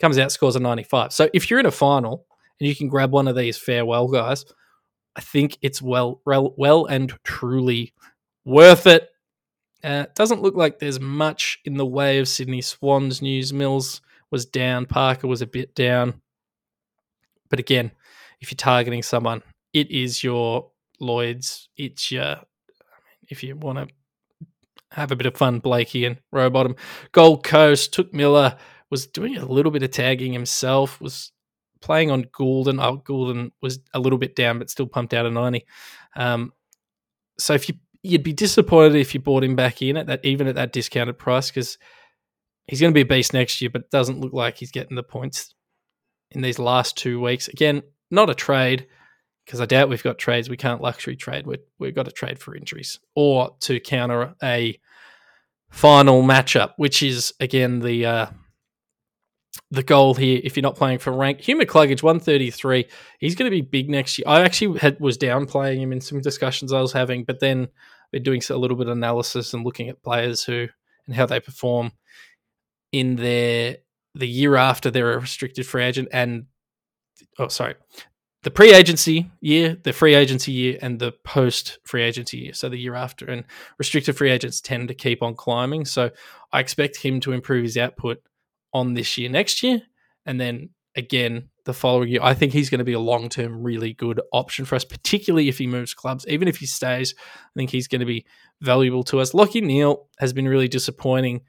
Comes 0.00 0.18
out, 0.18 0.32
scores 0.32 0.56
a 0.56 0.60
95. 0.60 1.12
So 1.12 1.28
if 1.32 1.48
you're 1.48 1.60
in 1.60 1.66
a 1.66 1.70
final 1.70 2.26
and 2.58 2.68
you 2.68 2.74
can 2.74 2.88
grab 2.88 3.12
one 3.12 3.28
of 3.28 3.36
these 3.36 3.56
farewell 3.56 4.08
guys, 4.08 4.44
I 5.14 5.20
think 5.20 5.58
it's 5.62 5.80
well, 5.80 6.20
well, 6.26 6.86
and 6.86 7.16
truly 7.22 7.94
worth 8.44 8.88
it. 8.88 9.10
Uh, 9.84 10.06
doesn't 10.16 10.42
look 10.42 10.56
like 10.56 10.80
there's 10.80 10.98
much 10.98 11.60
in 11.64 11.76
the 11.76 11.86
way 11.86 12.18
of 12.18 12.26
Sydney 12.26 12.62
Swans 12.62 13.22
news. 13.22 13.52
Mills 13.52 14.00
was 14.32 14.44
down, 14.44 14.86
Parker 14.86 15.28
was 15.28 15.42
a 15.42 15.46
bit 15.46 15.72
down. 15.76 16.20
But 17.48 17.60
again, 17.60 17.92
if 18.42 18.50
you're 18.50 18.56
targeting 18.56 19.02
someone, 19.02 19.42
it 19.72 19.90
is 19.90 20.22
your 20.22 20.70
Lloyds. 21.00 21.68
It's 21.76 22.10
your, 22.10 22.36
if 23.28 23.42
you 23.42 23.56
want 23.56 23.78
to 23.78 23.94
have 24.90 25.12
a 25.12 25.16
bit 25.16 25.26
of 25.26 25.36
fun, 25.36 25.60
Blakey 25.60 26.04
and 26.04 26.18
Rowbottom. 26.32 26.76
Gold 27.12 27.44
Coast 27.44 27.94
took 27.94 28.12
Miller, 28.12 28.56
was 28.90 29.06
doing 29.06 29.38
a 29.38 29.46
little 29.46 29.72
bit 29.72 29.84
of 29.84 29.92
tagging 29.92 30.32
himself, 30.32 31.00
was 31.00 31.32
playing 31.80 32.10
on 32.10 32.24
Gulden. 32.24 32.82
Oh, 32.82 32.98
Gulden 32.98 33.52
was 33.62 33.78
a 33.94 34.00
little 34.00 34.18
bit 34.18 34.36
down, 34.36 34.58
but 34.58 34.70
still 34.70 34.86
pumped 34.86 35.14
out 35.14 35.24
a 35.24 35.30
90. 35.30 35.64
Um, 36.16 36.52
so 37.38 37.54
if 37.54 37.68
you 37.68 37.76
you'd 38.04 38.24
be 38.24 38.32
disappointed 38.32 38.96
if 38.96 39.14
you 39.14 39.20
bought 39.20 39.44
him 39.44 39.54
back 39.54 39.80
in 39.80 39.96
at 39.96 40.08
that 40.08 40.24
even 40.24 40.48
at 40.48 40.56
that 40.56 40.72
discounted 40.72 41.16
price 41.16 41.48
because 41.48 41.78
he's 42.66 42.80
going 42.80 42.92
to 42.92 42.94
be 42.94 43.02
a 43.02 43.06
beast 43.06 43.32
next 43.32 43.60
year, 43.60 43.70
but 43.70 43.82
it 43.82 43.90
doesn't 43.90 44.20
look 44.20 44.32
like 44.32 44.58
he's 44.58 44.72
getting 44.72 44.96
the 44.96 45.04
points 45.04 45.54
in 46.32 46.42
these 46.42 46.58
last 46.58 46.96
two 46.96 47.20
weeks. 47.20 47.48
Again, 47.48 47.82
not 48.12 48.30
a 48.30 48.34
trade 48.34 48.86
because 49.44 49.60
I 49.60 49.66
doubt 49.66 49.88
we've 49.88 50.02
got 50.02 50.18
trades. 50.18 50.48
We 50.48 50.56
can't 50.56 50.80
luxury 50.80 51.16
trade. 51.16 51.46
we 51.46 51.58
we've 51.78 51.94
got 51.94 52.04
to 52.04 52.12
trade 52.12 52.38
for 52.38 52.54
injuries 52.54 53.00
or 53.14 53.56
to 53.60 53.80
counter 53.80 54.34
a 54.42 54.78
final 55.70 56.22
matchup, 56.22 56.74
which 56.76 57.02
is 57.02 57.32
again 57.40 57.80
the 57.80 58.06
uh, 58.06 58.26
the 59.70 59.82
goal 59.82 60.14
here. 60.14 60.40
If 60.44 60.56
you're 60.56 60.62
not 60.62 60.76
playing 60.76 60.98
for 60.98 61.12
rank, 61.12 61.40
Hugh 61.40 61.56
McCluggage, 61.56 62.02
133. 62.02 62.86
He's 63.18 63.34
going 63.34 63.50
to 63.50 63.54
be 63.54 63.62
big 63.62 63.90
next 63.90 64.18
year. 64.18 64.24
I 64.28 64.42
actually 64.42 64.78
had, 64.78 65.00
was 65.00 65.18
downplaying 65.18 65.78
him 65.78 65.92
in 65.92 66.00
some 66.00 66.20
discussions 66.20 66.72
I 66.72 66.80
was 66.80 66.92
having, 66.92 67.24
but 67.24 67.40
then 67.40 67.68
we're 68.12 68.22
doing 68.22 68.42
a 68.48 68.56
little 68.56 68.76
bit 68.76 68.88
of 68.88 68.96
analysis 68.96 69.54
and 69.54 69.64
looking 69.64 69.88
at 69.88 70.02
players 70.02 70.44
who 70.44 70.68
and 71.06 71.16
how 71.16 71.26
they 71.26 71.40
perform 71.40 71.92
in 72.92 73.16
their 73.16 73.78
the 74.14 74.28
year 74.28 74.56
after 74.56 74.90
they're 74.90 75.14
a 75.14 75.18
restricted 75.18 75.66
free 75.66 75.82
agent 75.82 76.08
and 76.12 76.44
oh 77.38 77.48
sorry 77.48 77.74
the 78.42 78.50
pre-agency 78.50 79.30
year, 79.40 79.76
the 79.84 79.92
free 79.92 80.14
agency 80.14 80.50
year, 80.50 80.78
and 80.82 80.98
the 80.98 81.12
post-free 81.24 82.02
agency 82.02 82.38
year. 82.38 82.54
So 82.54 82.68
the 82.68 82.76
year 82.76 82.94
after, 82.94 83.26
and 83.26 83.44
restricted 83.78 84.16
free 84.16 84.30
agents 84.30 84.60
tend 84.60 84.88
to 84.88 84.94
keep 84.94 85.22
on 85.22 85.34
climbing. 85.34 85.84
So 85.84 86.10
I 86.52 86.60
expect 86.60 86.96
him 86.96 87.20
to 87.20 87.32
improve 87.32 87.62
his 87.62 87.76
output 87.76 88.18
on 88.72 88.94
this 88.94 89.16
year, 89.16 89.30
next 89.30 89.62
year, 89.62 89.82
and 90.26 90.40
then 90.40 90.70
again 90.96 91.50
the 91.64 91.72
following 91.72 92.08
year. 92.08 92.20
I 92.22 92.34
think 92.34 92.52
he's 92.52 92.68
going 92.68 92.80
to 92.80 92.84
be 92.84 92.94
a 92.94 93.00
long-term, 93.00 93.62
really 93.62 93.92
good 93.92 94.20
option 94.32 94.64
for 94.64 94.74
us, 94.74 94.84
particularly 94.84 95.48
if 95.48 95.58
he 95.58 95.68
moves 95.68 95.94
clubs. 95.94 96.26
Even 96.26 96.48
if 96.48 96.56
he 96.56 96.66
stays, 96.66 97.14
I 97.18 97.52
think 97.56 97.70
he's 97.70 97.86
going 97.86 98.00
to 98.00 98.06
be 98.06 98.26
valuable 98.60 99.04
to 99.04 99.20
us. 99.20 99.32
Lachie 99.32 99.62
Neale 99.62 100.08
has 100.18 100.32
been 100.32 100.48
really 100.48 100.68
disappointing. 100.68 101.42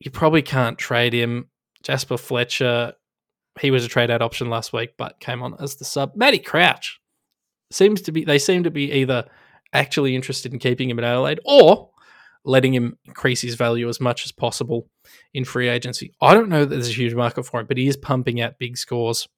You 0.00 0.10
probably 0.10 0.42
can't 0.42 0.78
trade 0.78 1.12
him. 1.12 1.50
Jaspa 1.84 2.18
Fletcher 2.18 2.94
he 3.60 3.70
was 3.70 3.84
a 3.84 3.88
trade 3.88 4.10
out 4.10 4.22
option 4.22 4.48
last 4.48 4.72
week, 4.72 4.90
but 4.96 5.20
came 5.20 5.42
on 5.42 5.54
as 5.60 5.76
the 5.76 5.84
sub. 5.84 6.14
Matty 6.14 6.38
Crouch 6.38 7.00
seems 7.70 8.00
to 8.02 8.12
be 8.12 8.24
they 8.24 8.38
seem 8.38 8.64
to 8.64 8.70
be 8.70 8.92
either 8.92 9.24
actually 9.72 10.14
interested 10.14 10.52
in 10.52 10.58
keeping 10.58 10.88
him 10.88 10.98
at 10.98 11.04
Adelaide 11.04 11.40
or 11.44 11.90
letting 12.44 12.72
him 12.72 12.96
increase 13.04 13.42
his 13.42 13.54
value 13.54 13.88
as 13.88 14.00
much 14.00 14.24
as 14.24 14.32
possible 14.32 14.88
in 15.34 15.44
free 15.44 15.68
agency. 15.68 16.12
I 16.20 16.34
don't 16.34 16.48
know 16.48 16.64
that 16.64 16.74
there's 16.74 16.88
a 16.88 16.92
huge 16.92 17.14
market 17.14 17.44
for 17.44 17.60
him, 17.60 17.66
but 17.66 17.76
he 17.76 17.86
is 17.86 17.96
pumping 17.96 18.40
out 18.40 18.58
big 18.58 18.78
scores 18.78 19.28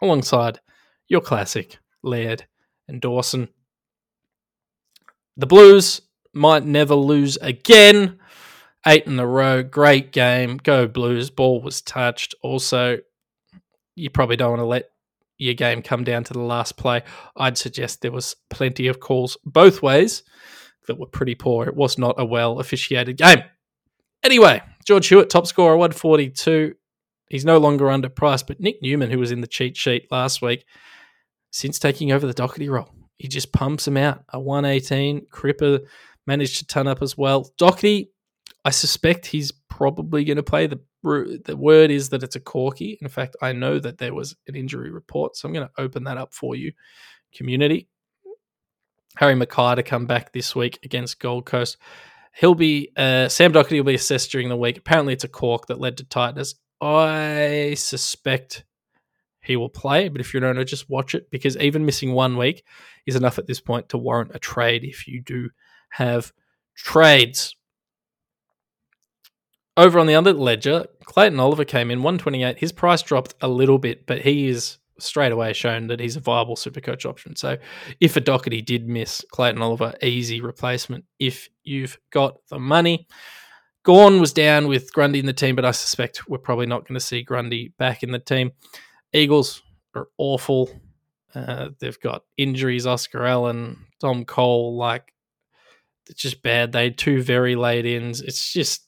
alongside 0.00 0.60
your 1.08 1.20
classic 1.20 1.78
Laird 2.02 2.46
and 2.88 3.00
Dawson. 3.00 3.48
The 5.36 5.46
Blues 5.46 6.02
might 6.34 6.64
never 6.64 6.94
lose 6.94 7.36
again. 7.38 8.18
Eight 8.86 9.06
in 9.06 9.18
a 9.18 9.26
row, 9.26 9.62
great 9.62 10.12
game. 10.12 10.58
Go 10.58 10.88
Blues. 10.88 11.30
Ball 11.30 11.62
was 11.62 11.80
touched. 11.80 12.34
Also, 12.42 12.98
you 13.94 14.10
probably 14.10 14.36
don't 14.36 14.50
want 14.50 14.60
to 14.60 14.66
let 14.66 14.90
your 15.38 15.54
game 15.54 15.82
come 15.82 16.04
down 16.04 16.24
to 16.24 16.32
the 16.32 16.40
last 16.40 16.76
play. 16.76 17.02
I'd 17.36 17.58
suggest 17.58 18.00
there 18.00 18.12
was 18.12 18.36
plenty 18.50 18.86
of 18.86 19.00
calls 19.00 19.36
both 19.44 19.82
ways 19.82 20.22
that 20.86 20.98
were 20.98 21.06
pretty 21.06 21.34
poor. 21.34 21.66
It 21.66 21.76
was 21.76 21.98
not 21.98 22.14
a 22.18 22.24
well 22.24 22.58
officiated 22.60 23.16
game. 23.16 23.42
Anyway, 24.22 24.62
George 24.86 25.08
Hewett, 25.08 25.30
top 25.30 25.46
scorer, 25.46 25.76
142. 25.76 26.74
He's 27.28 27.44
no 27.44 27.58
longer 27.58 27.86
underpriced, 27.86 28.46
but 28.46 28.60
Nick 28.60 28.76
Newman, 28.82 29.10
who 29.10 29.18
was 29.18 29.32
in 29.32 29.40
the 29.40 29.46
cheat 29.46 29.76
sheet 29.76 30.06
last 30.10 30.42
week, 30.42 30.64
since 31.50 31.78
taking 31.78 32.12
over 32.12 32.26
the 32.26 32.34
Doherty 32.34 32.68
role, 32.68 32.90
he 33.16 33.26
just 33.26 33.52
pumps 33.52 33.86
him 33.86 33.96
out. 33.96 34.24
A 34.28 34.38
118. 34.38 35.26
Cripper 35.32 35.80
managed 36.26 36.58
to 36.58 36.66
turn 36.66 36.86
up 36.86 37.02
as 37.02 37.16
well. 37.16 37.50
Doherty, 37.58 38.12
I 38.64 38.70
suspect 38.70 39.26
he's 39.26 39.52
probably 39.68 40.24
going 40.24 40.36
to 40.36 40.42
play. 40.42 40.66
The 40.66 40.80
the 41.02 41.56
word 41.56 41.90
is 41.90 42.10
that 42.10 42.22
it's 42.22 42.36
a 42.36 42.40
corky. 42.40 42.98
In 43.00 43.08
fact, 43.08 43.36
I 43.42 43.52
know 43.52 43.78
that 43.78 43.98
there 43.98 44.14
was 44.14 44.36
an 44.46 44.54
injury 44.54 44.90
report, 44.90 45.36
so 45.36 45.48
I'm 45.48 45.52
going 45.52 45.66
to 45.66 45.82
open 45.82 46.04
that 46.04 46.18
up 46.18 46.32
for 46.32 46.54
you, 46.54 46.72
community. 47.34 47.88
Harry 49.16 49.34
McKay 49.34 49.76
to 49.76 49.82
come 49.82 50.06
back 50.06 50.32
this 50.32 50.56
week 50.56 50.78
against 50.84 51.20
Gold 51.20 51.44
Coast. 51.44 51.76
He'll 52.34 52.54
be 52.54 52.90
uh, 52.96 53.28
Sam 53.28 53.52
Doherty 53.52 53.78
will 53.78 53.86
be 53.86 53.94
assessed 53.94 54.30
during 54.32 54.48
the 54.48 54.56
week. 54.56 54.78
Apparently, 54.78 55.12
it's 55.12 55.24
a 55.24 55.28
cork 55.28 55.66
that 55.66 55.80
led 55.80 55.98
to 55.98 56.04
tightness. 56.04 56.54
I 56.80 57.74
suspect 57.76 58.64
he 59.42 59.56
will 59.56 59.68
play, 59.68 60.08
but 60.08 60.20
if 60.20 60.32
you're 60.32 60.42
an 60.42 60.48
owner, 60.48 60.64
just 60.64 60.88
watch 60.88 61.14
it 61.14 61.30
because 61.30 61.56
even 61.58 61.84
missing 61.84 62.12
one 62.12 62.36
week 62.36 62.64
is 63.06 63.16
enough 63.16 63.38
at 63.38 63.46
this 63.46 63.60
point 63.60 63.88
to 63.90 63.98
warrant 63.98 64.30
a 64.34 64.38
trade 64.38 64.84
if 64.84 65.06
you 65.06 65.20
do 65.20 65.50
have 65.90 66.32
trades. 66.76 67.54
Over 69.76 69.98
on 69.98 70.06
the 70.06 70.14
other 70.14 70.32
ledger, 70.34 70.86
Clayton 71.04 71.40
Oliver 71.40 71.64
came 71.64 71.90
in 71.90 72.02
128. 72.02 72.58
His 72.58 72.72
price 72.72 73.02
dropped 73.02 73.34
a 73.40 73.48
little 73.48 73.78
bit, 73.78 74.06
but 74.06 74.20
he 74.20 74.48
is 74.48 74.78
straight 74.98 75.32
away 75.32 75.52
shown 75.52 75.86
that 75.88 75.98
he's 75.98 76.16
a 76.16 76.20
viable 76.20 76.56
super 76.56 76.80
coach 76.80 77.06
option. 77.06 77.34
So 77.36 77.56
if 78.00 78.16
a 78.16 78.20
Doherty 78.20 78.60
did 78.60 78.86
miss 78.86 79.24
Clayton 79.30 79.62
Oliver, 79.62 79.94
easy 80.02 80.40
replacement 80.40 81.04
if 81.18 81.48
you've 81.64 81.98
got 82.10 82.36
the 82.48 82.58
money. 82.58 83.06
Gawn 83.84 84.20
was 84.20 84.32
down 84.32 84.68
with 84.68 84.92
Grundy 84.92 85.18
in 85.18 85.26
the 85.26 85.32
team, 85.32 85.56
but 85.56 85.64
I 85.64 85.72
suspect 85.72 86.28
we're 86.28 86.38
probably 86.38 86.66
not 86.66 86.86
going 86.86 86.94
to 86.94 87.04
see 87.04 87.22
Grundy 87.22 87.74
back 87.78 88.02
in 88.02 88.12
the 88.12 88.20
team. 88.20 88.52
Eagles 89.12 89.62
are 89.94 90.08
awful. 90.18 90.70
Uh, 91.34 91.70
they've 91.80 91.98
got 91.98 92.22
injuries, 92.36 92.86
Oscar 92.86 93.24
Allen, 93.24 93.86
Dom 94.00 94.24
Cole, 94.24 94.76
like 94.76 95.12
it's 96.08 96.20
just 96.20 96.42
bad. 96.42 96.72
They 96.72 96.84
had 96.84 96.98
two 96.98 97.22
very 97.22 97.56
late 97.56 97.86
ins. 97.86 98.20
It's 98.20 98.52
just 98.52 98.86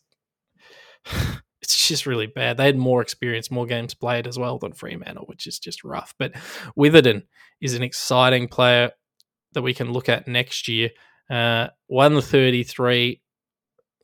it's 1.62 1.88
just 1.88 2.06
really 2.06 2.26
bad. 2.26 2.56
They 2.56 2.66
had 2.66 2.76
more 2.76 3.00
experience, 3.00 3.50
more 3.50 3.66
games 3.66 3.94
played 3.94 4.26
as 4.26 4.38
well 4.38 4.58
than 4.58 4.72
Fremantle, 4.72 5.24
which 5.26 5.46
is 5.46 5.58
just 5.58 5.82
rough. 5.82 6.14
But 6.18 6.32
Witherden 6.76 7.22
is 7.60 7.74
an 7.74 7.82
exciting 7.82 8.48
player 8.48 8.92
that 9.54 9.62
we 9.62 9.72
can 9.74 9.92
look 9.92 10.08
at 10.08 10.28
next 10.28 10.68
year. 10.68 10.90
Uh, 11.30 11.68
133. 11.86 13.20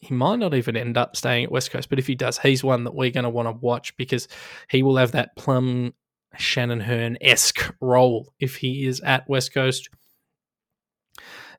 He 0.02 0.14
might 0.14 0.38
not 0.38 0.54
even 0.54 0.76
end 0.76 0.97
up 0.97 1.16
staying 1.16 1.45
at 1.45 1.52
West 1.52 1.71
Coast, 1.71 1.90
but 1.90 1.99
if 1.99 2.07
he 2.07 2.14
does, 2.14 2.38
he's 2.38 2.64
one 2.64 2.85
that 2.85 2.95
we're 2.95 3.11
going 3.11 3.25
to 3.25 3.30
want 3.30 3.49
to 3.49 3.52
watch 3.52 3.95
because 3.99 4.26
he 4.71 4.83
will 4.83 4.97
have 4.97 5.12
that 5.12 5.37
plum 5.37 5.92
Shannon 6.38 6.80
Hurn 6.80 7.19
esque 7.21 7.75
role 7.80 8.33
if 8.40 8.57
he 8.57 8.87
is 8.87 9.00
at 9.00 9.28
West 9.28 9.52
Coast. 9.52 9.90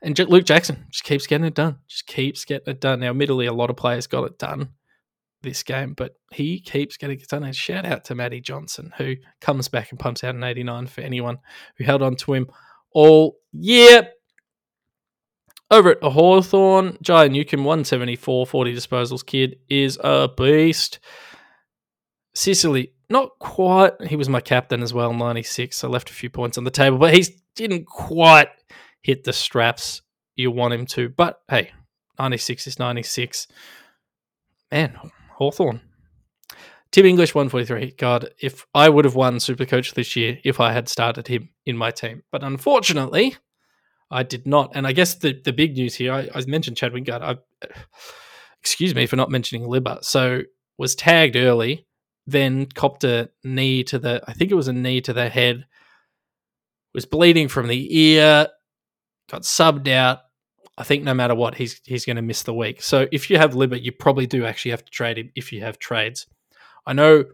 And 0.01 0.17
Luke 0.17 0.45
Jackson 0.45 0.88
just 0.89 1.03
keeps 1.03 1.27
getting 1.27 1.45
it 1.45 1.53
done. 1.53 1.77
Just 1.88 2.07
keeps 2.07 2.43
getting 2.43 2.71
it 2.71 2.81
done. 2.81 3.01
Now, 3.01 3.12
admittedly, 3.12 3.45
a 3.45 3.53
lot 3.53 3.69
of 3.69 3.75
players 3.75 4.07
got 4.07 4.24
it 4.24 4.39
done 4.39 4.69
this 5.41 5.63
game, 5.63 5.93
but 5.93 6.13
he 6.31 6.60
keeps 6.60 6.98
getting 6.98 7.19
it 7.19 7.27
done. 7.27 7.43
And 7.43 7.55
shout 7.55 7.86
out 7.86 8.05
to 8.05 8.15
Matty 8.15 8.41
Johnson, 8.41 8.93
who 8.98 9.15
comes 9.39 9.67
back 9.67 9.91
and 9.91 10.00
pumps 10.00 10.24
out 10.24 10.36
an 10.36 10.43
89 10.43 10.88
for 10.88 11.01
anyone 11.01 11.39
who 11.77 11.83
held 11.83 12.01
on 12.01 12.15
to 12.17 12.33
him 12.33 12.48
all 12.93 13.38
year. 13.51 14.10
Over 15.69 15.91
at 15.91 16.03
Hawthorn, 16.03 16.98
Jai 17.01 17.29
Newcombe, 17.29 17.63
174, 17.63 18.45
40 18.45 18.75
disposals 18.75 19.25
kid, 19.25 19.55
is 19.69 19.98
a 20.03 20.27
beast. 20.27 21.00
Sicily, 22.36 22.93
not 23.10 23.31
quite. 23.39 23.93
He 24.07 24.17
was 24.17 24.27
my 24.27 24.41
captain 24.41 24.83
as 24.83 24.93
well, 24.93 25.13
96. 25.13 25.77
So 25.77 25.89
left 25.89 26.10
a 26.10 26.13
few 26.13 26.29
points 26.29 26.57
on 26.57 26.65
the 26.65 26.71
table, 26.71 26.98
but 26.98 27.13
he 27.13 27.25
didn't 27.55 27.86
quite 27.86 28.50
hit 29.01 29.24
the 29.24 29.33
straps 29.33 30.01
you 30.36 30.51
want 30.51 30.74
him 30.74 30.86
to. 30.88 31.10
But 31.10 31.39
hey, 31.50 31.71
96 32.19 32.67
is 32.67 32.79
96. 32.79 33.48
Man, 34.71 34.98
Hawthorn. 35.41 35.81
Tim 36.91 37.07
English, 37.07 37.33
143. 37.33 37.95
God, 37.98 38.29
if 38.39 38.67
I 38.75 38.89
would 38.89 39.05
have 39.05 39.15
won 39.15 39.38
Supercoach 39.38 39.95
this 39.95 40.15
year 40.15 40.38
if 40.43 40.60
I 40.60 40.71
had 40.71 40.88
started 40.88 41.27
him 41.27 41.50
in 41.65 41.75
my 41.75 41.89
team. 41.89 42.21
But 42.31 42.43
unfortunately, 42.43 43.38
I 44.12 44.21
did 44.21 44.45
not. 44.45 44.74
And 44.75 44.86
I 44.86 44.91
guess 44.91 45.15
the, 45.15 45.33
the 45.43 45.51
big 45.51 45.75
news 45.75 45.96
here, 45.96 46.13
I, 46.13 46.29
I 46.35 46.46
mentioned 46.46 46.77
Chad 46.77 46.94
Wingard. 46.94 47.24
I, 47.24 47.37
excuse 48.61 48.94
me 48.94 49.07
for 49.07 49.16
not 49.16 49.31
mentioning 49.31 49.68
Libba. 49.68 50.03
So 50.03 50.42
was 50.77 50.94
tagged 50.94 51.35
early, 51.35 51.87
then 52.27 52.68
copped 52.68 53.03
a 53.03 53.31
knee 53.44 53.83
to 53.85 53.98
the, 53.98 54.22
I 54.27 54.33
think 54.33 54.51
it 54.51 54.55
was 54.55 54.68
a 54.68 54.74
knee 54.74 55.01
to 55.01 55.13
the 55.13 55.27
head, 55.27 55.66
was 56.94 57.07
bleeding 57.07 57.48
from 57.48 57.68
the 57.68 57.98
ear, 57.98 58.48
got 59.27 59.42
subbed 59.42 59.87
out. 59.87 60.20
I 60.77 60.84
think 60.84 61.03
no 61.03 61.14
matter 61.14 61.36
what, 61.36 61.55
he's 61.55 61.81
he's 61.84 62.05
going 62.05 62.16
to 62.16 62.22
miss 62.22 62.44
the 62.44 62.53
week. 62.53 62.81
So 62.81 63.07
if 63.12 63.29
you 63.29 63.38
have 63.38 63.53
Libba, 63.53 63.81
you 63.81 63.92
probably 63.92 64.25
do 64.25 64.46
actually 64.46 64.72
have 64.72 64.86
to 64.86 64.92
trade 64.92 65.18
him 65.18 65.31
if 65.36 65.51
you 65.51 65.62
have 65.62 65.79
trades. 65.79 66.27
I 66.86 66.94
know 66.94 67.25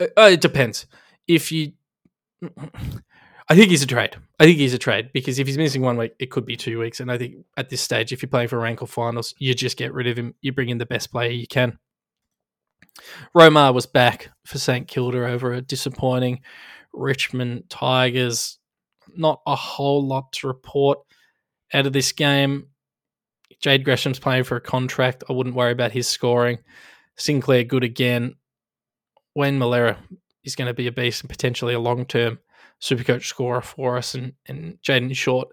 uh, 0.00 0.30
it 0.32 0.40
depends. 0.40 0.86
If 1.26 1.52
you, 1.52 1.72
I 2.42 3.54
think 3.54 3.70
he's 3.70 3.82
a 3.82 3.86
trade. 3.86 4.16
I 4.38 4.44
think 4.44 4.58
he's 4.58 4.74
a 4.74 4.78
trade 4.78 5.10
because 5.12 5.38
if 5.38 5.46
he's 5.46 5.58
missing 5.58 5.82
one 5.82 5.96
week, 5.96 6.14
it 6.18 6.30
could 6.30 6.46
be 6.46 6.56
two 6.56 6.78
weeks. 6.78 7.00
And 7.00 7.10
I 7.10 7.18
think 7.18 7.44
at 7.56 7.68
this 7.68 7.80
stage, 7.80 8.12
if 8.12 8.22
you're 8.22 8.30
playing 8.30 8.48
for 8.48 8.58
rankle 8.58 8.86
finals, 8.86 9.34
you 9.38 9.54
just 9.54 9.76
get 9.76 9.92
rid 9.92 10.06
of 10.06 10.16
him. 10.16 10.34
You 10.40 10.52
bring 10.52 10.68
in 10.68 10.78
the 10.78 10.86
best 10.86 11.10
player 11.10 11.30
you 11.30 11.46
can. 11.46 11.78
Romar 13.34 13.72
was 13.74 13.86
back 13.86 14.30
for 14.44 14.58
St 14.58 14.86
Kilda 14.88 15.26
over 15.26 15.52
a 15.52 15.62
disappointing 15.62 16.40
Richmond 16.92 17.64
Tigers. 17.68 18.58
Not 19.16 19.40
a 19.46 19.56
whole 19.56 20.06
lot 20.06 20.32
to 20.34 20.46
report 20.46 20.98
out 21.72 21.86
of 21.86 21.92
this 21.92 22.12
game. 22.12 22.66
Jade 23.60 23.84
Gresham's 23.84 24.18
playing 24.18 24.44
for 24.44 24.56
a 24.56 24.60
contract. 24.60 25.24
I 25.28 25.32
wouldn't 25.32 25.56
worry 25.56 25.72
about 25.72 25.92
his 25.92 26.08
scoring. 26.08 26.58
Sinclair 27.16 27.64
good 27.64 27.84
again. 27.84 28.34
Wayne 29.34 29.58
Milera 29.58 29.96
is 30.44 30.56
going 30.56 30.68
to 30.68 30.74
be 30.74 30.86
a 30.86 30.92
beast 30.92 31.22
and 31.22 31.30
potentially 31.30 31.74
a 31.74 31.80
long 31.80 32.04
term 32.06 32.38
super 32.78 33.04
coach 33.04 33.28
scorer 33.28 33.60
for 33.60 33.96
us. 33.98 34.14
And, 34.14 34.32
and 34.46 34.78
Jayden 34.82 35.14
Short 35.14 35.48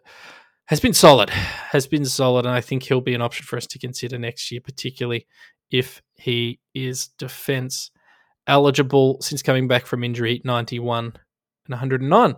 has 0.65 0.79
been 0.79 0.93
solid, 0.93 1.29
has 1.29 1.88
been 1.88 2.05
solid. 2.05 2.45
And 2.45 2.55
I 2.55 2.62
think 2.62 2.83
he'll 2.83 3.01
be 3.01 3.15
an 3.15 3.21
option 3.21 3.45
for 3.45 3.57
us 3.57 3.67
to 3.67 3.79
consider 3.79 4.17
next 4.17 4.51
year, 4.51 4.62
particularly 4.62 5.27
if 5.71 6.01
he 6.15 6.60
is 6.73 7.07
defense 7.17 7.91
eligible 8.47 9.21
since 9.21 9.41
coming 9.41 9.67
back 9.67 9.86
from 9.86 10.03
injury 10.03 10.41
91 10.43 11.05
and 11.05 11.13
109. 11.67 12.36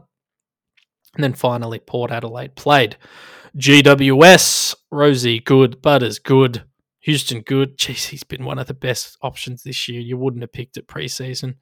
And 1.15 1.23
then 1.23 1.33
finally, 1.33 1.79
Port 1.79 2.11
Adelaide 2.11 2.55
played 2.55 2.97
GWS, 3.57 4.75
Rosie, 4.91 5.39
good. 5.39 5.81
Butters, 5.81 6.19
good. 6.19 6.63
Houston, 7.01 7.41
good. 7.41 7.77
Jeez, 7.77 8.07
he's 8.09 8.23
been 8.23 8.45
one 8.45 8.59
of 8.59 8.67
the 8.67 8.73
best 8.73 9.17
options 9.21 9.63
this 9.63 9.87
year. 9.87 10.01
You 10.01 10.17
wouldn't 10.17 10.43
have 10.43 10.53
picked 10.53 10.77
it 10.77 10.87
preseason. 10.87 11.55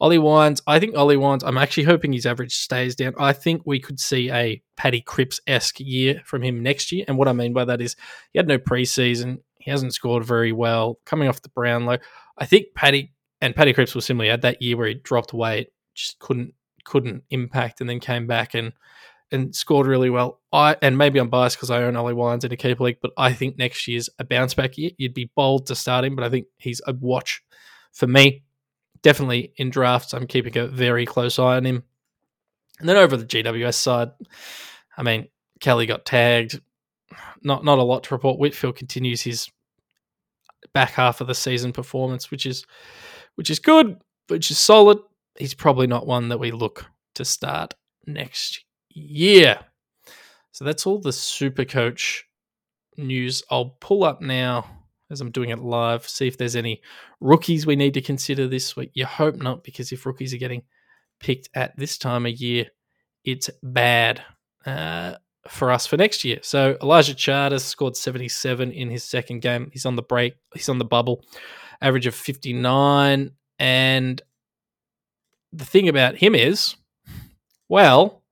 Ollie 0.00 0.18
Wines, 0.18 0.60
I 0.66 0.80
think 0.80 0.96
Ollie 0.96 1.16
Wines, 1.16 1.44
I'm 1.44 1.56
actually 1.56 1.84
hoping 1.84 2.12
his 2.12 2.26
average 2.26 2.56
stays 2.56 2.96
down. 2.96 3.14
I 3.20 3.32
think 3.32 3.62
we 3.64 3.78
could 3.78 4.00
see 4.00 4.32
a 4.32 4.60
Paddy 4.76 5.00
Cripps 5.00 5.40
esque 5.46 5.78
year 5.78 6.20
from 6.24 6.42
him 6.42 6.60
next 6.60 6.90
year. 6.90 7.04
And 7.06 7.16
what 7.16 7.28
I 7.28 7.32
mean 7.32 7.52
by 7.52 7.64
that 7.66 7.80
is 7.80 7.94
he 8.32 8.38
had 8.38 8.48
no 8.48 8.58
preseason. 8.58 9.38
He 9.60 9.70
hasn't 9.70 9.94
scored 9.94 10.24
very 10.24 10.50
well. 10.50 10.98
Coming 11.06 11.28
off 11.28 11.42
the 11.42 11.50
Brownlow, 11.50 11.98
I 12.36 12.46
think 12.46 12.74
Paddy 12.74 13.12
and 13.40 13.54
Paddy 13.54 13.72
Cripps 13.72 13.94
was 13.94 14.04
similar. 14.04 14.24
He 14.24 14.30
had 14.30 14.42
that 14.42 14.60
year 14.60 14.76
where 14.76 14.88
he 14.88 14.94
dropped 14.94 15.32
weight, 15.32 15.68
just 15.94 16.18
couldn't 16.18 16.52
couldn't 16.84 17.24
impact, 17.30 17.80
and 17.80 17.88
then 17.88 18.00
came 18.00 18.26
back 18.26 18.54
and 18.54 18.72
and 19.30 19.54
scored 19.56 19.86
really 19.86 20.10
well. 20.10 20.40
I 20.52 20.76
and 20.82 20.98
maybe 20.98 21.18
I'm 21.18 21.30
biased 21.30 21.56
because 21.56 21.70
I 21.70 21.82
own 21.82 21.96
Ollie 21.96 22.14
Wines 22.14 22.44
in 22.44 22.52
a 22.52 22.56
keeper 22.56 22.84
league, 22.84 22.98
but 23.00 23.12
I 23.16 23.32
think 23.32 23.56
next 23.56 23.88
year's 23.88 24.10
a 24.18 24.24
bounce 24.24 24.54
back 24.54 24.76
year. 24.76 24.90
You'd 24.98 25.14
be 25.14 25.30
bold 25.34 25.66
to 25.66 25.74
start 25.74 26.04
him, 26.04 26.14
but 26.14 26.24
I 26.24 26.28
think 26.28 26.46
he's 26.58 26.82
a 26.86 26.92
watch 26.92 27.42
for 27.92 28.06
me. 28.06 28.44
Definitely 29.02 29.52
in 29.56 29.70
drafts, 29.70 30.12
I'm 30.12 30.26
keeping 30.26 30.56
a 30.58 30.68
very 30.68 31.06
close 31.06 31.38
eye 31.38 31.56
on 31.56 31.64
him. 31.64 31.82
And 32.78 32.88
then 32.88 32.96
over 32.96 33.16
the 33.16 33.24
GWS 33.24 33.74
side, 33.74 34.10
I 34.96 35.02
mean, 35.02 35.28
Kelly 35.60 35.86
got 35.86 36.04
tagged. 36.04 36.60
Not 37.42 37.64
not 37.64 37.78
a 37.78 37.82
lot 37.82 38.04
to 38.04 38.14
report. 38.14 38.38
Whitfield 38.38 38.76
continues 38.76 39.22
his 39.22 39.50
back 40.72 40.90
half 40.90 41.20
of 41.20 41.26
the 41.26 41.34
season 41.34 41.72
performance, 41.72 42.30
which 42.30 42.46
is 42.46 42.64
which 43.34 43.50
is 43.50 43.58
good, 43.58 44.00
which 44.28 44.50
is 44.50 44.58
solid. 44.58 44.98
He's 45.38 45.54
probably 45.54 45.86
not 45.86 46.06
one 46.06 46.28
that 46.28 46.38
we 46.38 46.50
look 46.50 46.86
to 47.14 47.24
start 47.24 47.74
next 48.06 48.64
year. 48.90 49.58
So 50.52 50.64
that's 50.64 50.86
all 50.86 50.98
the 50.98 51.12
super 51.12 51.64
coach 51.64 52.24
news. 52.96 53.42
I'll 53.50 53.76
pull 53.80 54.04
up 54.04 54.20
now 54.20 54.66
as 55.12 55.20
I'm 55.20 55.30
doing 55.30 55.50
it 55.50 55.58
live, 55.58 56.08
see 56.08 56.26
if 56.26 56.38
there's 56.38 56.56
any 56.56 56.80
rookies 57.20 57.66
we 57.66 57.76
need 57.76 57.94
to 57.94 58.00
consider 58.00 58.48
this 58.48 58.74
week. 58.74 58.90
You 58.94 59.04
hope 59.04 59.36
not, 59.36 59.62
because 59.62 59.92
if 59.92 60.06
rookies 60.06 60.32
are 60.32 60.38
getting 60.38 60.62
picked 61.20 61.50
at 61.54 61.76
this 61.76 61.98
time 61.98 62.24
of 62.24 62.32
year, 62.32 62.66
it's 63.22 63.50
bad 63.62 64.22
uh, 64.64 65.16
for 65.46 65.70
us 65.70 65.86
for 65.86 65.98
next 65.98 66.24
year. 66.24 66.38
So 66.42 66.78
Elijah 66.82 67.14
Charters 67.14 67.62
scored 67.62 67.94
77 67.94 68.72
in 68.72 68.90
his 68.90 69.04
second 69.04 69.42
game. 69.42 69.68
He's 69.72 69.86
on 69.86 69.96
the 69.96 70.02
break, 70.02 70.34
he's 70.54 70.70
on 70.70 70.78
the 70.78 70.84
bubble, 70.84 71.22
average 71.80 72.06
of 72.06 72.14
59. 72.14 73.30
And 73.58 74.22
the 75.52 75.64
thing 75.64 75.88
about 75.88 76.16
him 76.16 76.34
is, 76.34 76.76
well, 77.68 78.22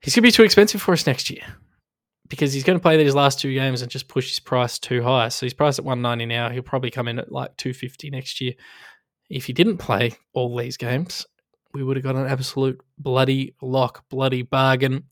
he's 0.00 0.14
going 0.14 0.22
to 0.22 0.28
be 0.28 0.32
too 0.32 0.42
expensive 0.42 0.82
for 0.82 0.92
us 0.92 1.06
next 1.06 1.30
year 1.30 1.42
because 2.28 2.52
he's 2.52 2.64
going 2.64 2.78
to 2.78 2.82
play 2.82 2.96
these 2.96 3.14
last 3.14 3.40
two 3.40 3.52
games 3.52 3.82
and 3.82 3.90
just 3.90 4.08
push 4.08 4.28
his 4.28 4.40
price 4.40 4.78
too 4.78 5.02
high. 5.02 5.28
So 5.28 5.44
he's 5.44 5.54
priced 5.54 5.78
at 5.78 5.84
190 5.84 6.26
now. 6.26 6.48
He'll 6.48 6.62
probably 6.62 6.90
come 6.90 7.08
in 7.08 7.18
at 7.18 7.32
like 7.32 7.56
250 7.56 8.10
next 8.10 8.40
year. 8.40 8.54
If 9.28 9.46
he 9.46 9.52
didn't 9.52 9.78
play 9.78 10.12
all 10.32 10.56
these 10.56 10.76
games, 10.76 11.26
we 11.72 11.82
would 11.82 11.96
have 11.96 12.04
got 12.04 12.16
an 12.16 12.26
absolute 12.26 12.80
bloody 12.98 13.54
lock, 13.62 14.08
bloody 14.08 14.42
bargain. 14.42 15.04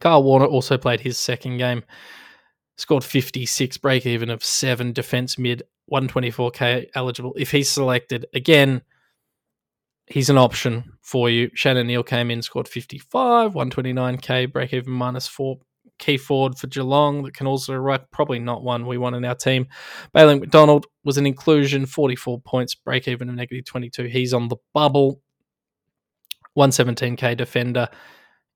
Karl 0.00 0.22
Worner 0.22 0.48
also 0.48 0.78
played 0.78 1.00
his 1.00 1.18
second 1.18 1.58
game, 1.58 1.82
scored 2.76 3.04
56, 3.04 3.78
break 3.78 4.06
even 4.06 4.30
of 4.30 4.44
7, 4.44 4.92
defense 4.92 5.38
mid, 5.38 5.64
124k 5.92 6.86
eligible. 6.94 7.34
If 7.36 7.50
he's 7.50 7.68
selected 7.68 8.26
again, 8.34 8.82
he's 10.10 10.28
an 10.28 10.36
option 10.36 10.92
for 11.02 11.30
you. 11.30 11.50
Shannon 11.54 11.86
Neale 11.86 12.02
came 12.02 12.30
in, 12.30 12.42
scored 12.42 12.68
55, 12.68 13.54
129k, 13.54 14.52
break 14.52 14.74
even 14.74 14.92
minus 14.92 15.26
4. 15.28 15.58
Key 15.98 16.16
forward 16.16 16.58
for 16.58 16.66
Geelong 16.66 17.22
that 17.24 17.34
can 17.34 17.46
also 17.46 17.74
ruck, 17.74 18.10
probably 18.10 18.38
not 18.38 18.62
one 18.62 18.86
we 18.86 18.96
want 18.96 19.16
in 19.16 19.24
our 19.24 19.34
team. 19.34 19.66
Bailey 20.14 20.40
McDonald 20.40 20.86
was 21.04 21.18
an 21.18 21.26
inclusion, 21.26 21.84
44 21.84 22.40
points, 22.40 22.74
break 22.74 23.06
even 23.06 23.28
of 23.28 23.34
negative 23.34 23.66
22. 23.66 24.04
He's 24.04 24.32
on 24.32 24.48
the 24.48 24.56
bubble. 24.72 25.20
117k 26.58 27.36
defender. 27.36 27.88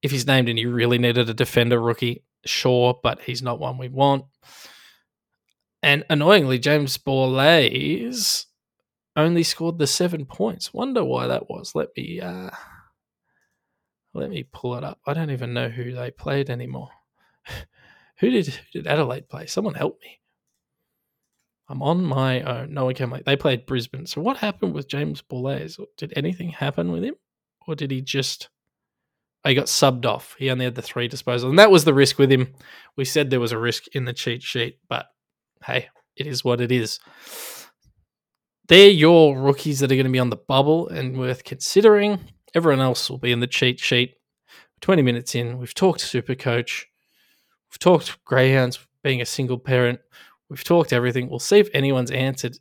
If 0.03 0.11
he's 0.11 0.27
named 0.27 0.49
and 0.49 0.59
you 0.59 0.71
really 0.71 0.99
needed 0.99 1.29
a 1.29 1.35
defender 1.35 1.81
rookie, 1.81 2.25
sure, 2.45 2.99
but 3.03 3.23
he's 3.23 3.43
not 3.43 3.61
one 3.61 3.79
we 3.79 3.89
want. 3.89 4.25
And 5.83 6.05
annoyingly, 6.09 6.59
James 6.59 6.97
Borlase 6.99 8.47
only 9.17 9.43
scored 9.43 9.79
the 9.79 9.87
seven 9.87 10.27
points. 10.27 10.75
Wonder 10.75 11.05
why 11.05 11.27
that 11.27 11.49
was. 11.49 11.75
Let 11.75 11.89
me 11.97 12.21
uh, 12.21 12.51
let 14.13 14.31
me 14.31 14.45
pull 14.53 14.77
it 14.77 14.85
up. 14.85 14.99
I 15.07 15.15
don't 15.15 15.31
even 15.31 15.55
know 15.55 15.69
who 15.69 15.93
they 15.93 16.11
played 16.11 16.51
anymore. 16.51 16.91
who 18.19 18.31
did 18.31 18.47
who 18.47 18.83
did 18.83 18.87
Adelaide 18.87 19.29
play? 19.29 19.47
Someone 19.47 19.75
help 19.75 19.99
me. 20.03 20.21
I'm 21.69 21.83
on 21.83 22.05
my 22.05 22.43
own. 22.43 22.75
No 22.75 22.87
one 22.87 22.95
can 22.95 23.11
make. 23.11 23.25
They 23.25 23.37
played 23.37 23.67
Brisbane. 23.67 24.07
So 24.07 24.21
what 24.21 24.37
happened 24.37 24.75
with 24.75 24.89
James 24.89 25.23
Borlase? 25.23 25.81
Did 25.97 26.13
anything 26.17 26.51
happen 26.51 26.93
with 26.93 27.03
him, 27.03 27.15
or 27.67 27.75
did 27.75 27.91
he 27.91 28.03
just? 28.03 28.51
Oh, 29.45 29.49
he 29.51 29.55
got 29.55 29.67
subbed 29.67 30.07
off. 30.07 30.35
He 30.39 30.51
only 30.51 30.65
had 30.65 30.75
the 30.75 30.83
three 30.83 31.09
disposal, 31.09 31.51
and 31.51 31.59
that 31.59 31.71
was 31.71 31.85
the 31.85 31.95
risk 31.95 32.19
with 32.19 32.33
him. 32.33 32.55
We 32.97 33.05
said 33.05 33.31
there 33.31 33.41
was 33.41 33.53
a 33.53 33.59
risk 33.59 33.85
in 33.93 34.05
the 34.05 34.13
cheat 34.13 34.43
sheet, 34.43 34.79
but 34.89 35.07
hey, 35.65 35.89
it 36.17 36.27
is 36.27 36.45
what 36.45 36.61
it 36.61 36.73
is. 36.73 36.99
They're 38.69 38.89
your 38.89 39.39
rookies 39.39 39.81
that 39.81 39.93
are 39.93 39.95
going 39.95 40.07
to 40.07 40.13
be 40.13 40.19
on 40.19 40.31
the 40.31 40.37
bubble 40.37 40.89
and 40.89 41.19
worth 41.19 41.45
considering. 41.45 42.21
Everyone 42.55 42.81
else 42.81 43.11
will 43.11 43.19
be 43.19 43.33
in 43.33 43.41
the 43.41 43.47
cheat 43.47 43.79
sheet. 43.79 44.15
20 44.81 45.03
minutes 45.03 45.35
in, 45.35 45.59
we've 45.59 45.75
talked 45.75 46.01
Super 46.01 46.35
Coach. 46.35 46.87
We've 47.71 47.79
talked 47.79 48.25
Greyhounds 48.25 48.79
being 49.03 49.21
a 49.21 49.27
single 49.27 49.59
parent. 49.59 50.01
We've 50.49 50.65
talked 50.65 50.93
everything. 50.93 51.29
We'll 51.29 51.39
see 51.39 51.59
if 51.59 51.69
anyone's 51.75 52.11
answered 52.11 52.57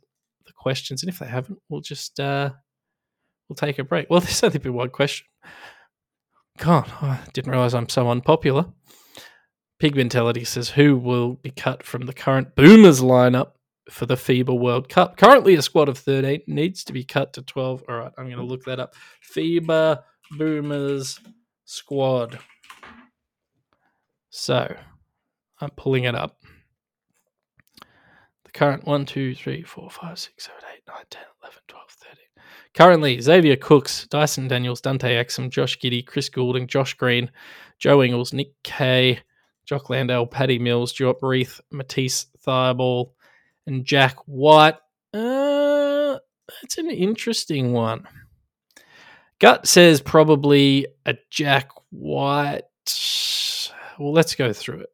the 0.46 0.52
questions. 0.52 1.02
And 1.02 1.10
if 1.10 1.18
they 1.18 1.26
haven't, 1.26 1.58
we'll 1.68 1.80
just 1.80 2.20
uh, 2.20 2.50
we'll 3.48 3.56
take 3.56 3.78
a 3.78 3.84
break. 3.84 4.08
Well, 4.10 4.20
there's 4.20 4.42
only 4.42 4.58
been 4.58 4.74
one 4.74 4.90
question. 4.90 5.26
God, 6.58 6.90
I 7.00 7.20
didn't 7.32 7.50
realize 7.50 7.74
I'm 7.74 7.88
so 7.88 8.08
unpopular. 8.10 8.66
Pig 9.78 9.96
Mentality 9.96 10.44
says, 10.44 10.70
Who 10.70 10.96
will 10.96 11.34
be 11.34 11.50
cut 11.50 11.82
from 11.82 12.06
the 12.06 12.12
current 12.12 12.54
Boomers 12.54 13.00
lineup 13.00 13.52
for 13.90 14.06
the 14.06 14.14
FIBA 14.14 14.58
World 14.58 14.88
Cup? 14.88 15.16
Currently, 15.16 15.54
a 15.54 15.62
squad 15.62 15.88
of 15.88 15.98
13 15.98 16.42
needs 16.46 16.84
to 16.84 16.92
be 16.92 17.04
cut 17.04 17.32
to 17.34 17.42
12. 17.42 17.84
All 17.88 17.96
right, 17.96 18.12
I'm 18.16 18.26
going 18.26 18.38
to 18.38 18.44
look 18.44 18.64
that 18.64 18.80
up. 18.80 18.94
FIBA 19.34 20.02
Boomers 20.32 21.20
squad. 21.64 22.38
So, 24.30 24.74
I'm 25.60 25.70
pulling 25.70 26.04
it 26.04 26.14
up. 26.14 26.38
The 28.44 28.52
current 28.52 28.84
1, 28.86 29.06
2, 29.06 29.34
3, 29.34 29.62
4, 29.62 29.90
5, 29.90 30.18
6, 30.18 30.44
7, 30.44 30.60
8, 30.74 30.80
9, 30.88 30.96
10, 31.10 31.22
11, 31.42 31.58
12, 31.68 31.90
13. 31.90 32.16
Currently, 32.74 33.20
Xavier 33.20 33.56
Cooks, 33.56 34.06
Dyson 34.08 34.48
Daniels, 34.48 34.80
Dante 34.80 35.14
Exum, 35.14 35.48
Josh 35.48 35.78
Giddey, 35.78 36.04
Chris 36.04 36.28
Goulding, 36.28 36.66
Josh 36.66 36.94
Green, 36.94 37.30
Joe 37.78 38.02
Ingles, 38.02 38.32
Nick 38.32 38.60
Kay, 38.64 39.20
Jock 39.64 39.88
Landale, 39.90 40.26
Paddy 40.26 40.58
Mills, 40.58 40.90
Stuart 40.90 41.18
Reith, 41.22 41.60
Matisse 41.70 42.26
Thybulle, 42.46 43.10
and 43.66 43.84
Jack 43.84 44.16
White. 44.26 44.76
Uh, 45.12 46.18
that's 46.62 46.78
an 46.78 46.90
interesting 46.90 47.72
one. 47.72 48.06
Gut 49.40 49.66
says 49.66 50.00
probably 50.00 50.86
a 51.06 51.16
Jack 51.30 51.70
White. 51.90 52.62
Well, 53.98 54.12
let's 54.12 54.34
go 54.34 54.52
through 54.52 54.80
it. 54.80 54.90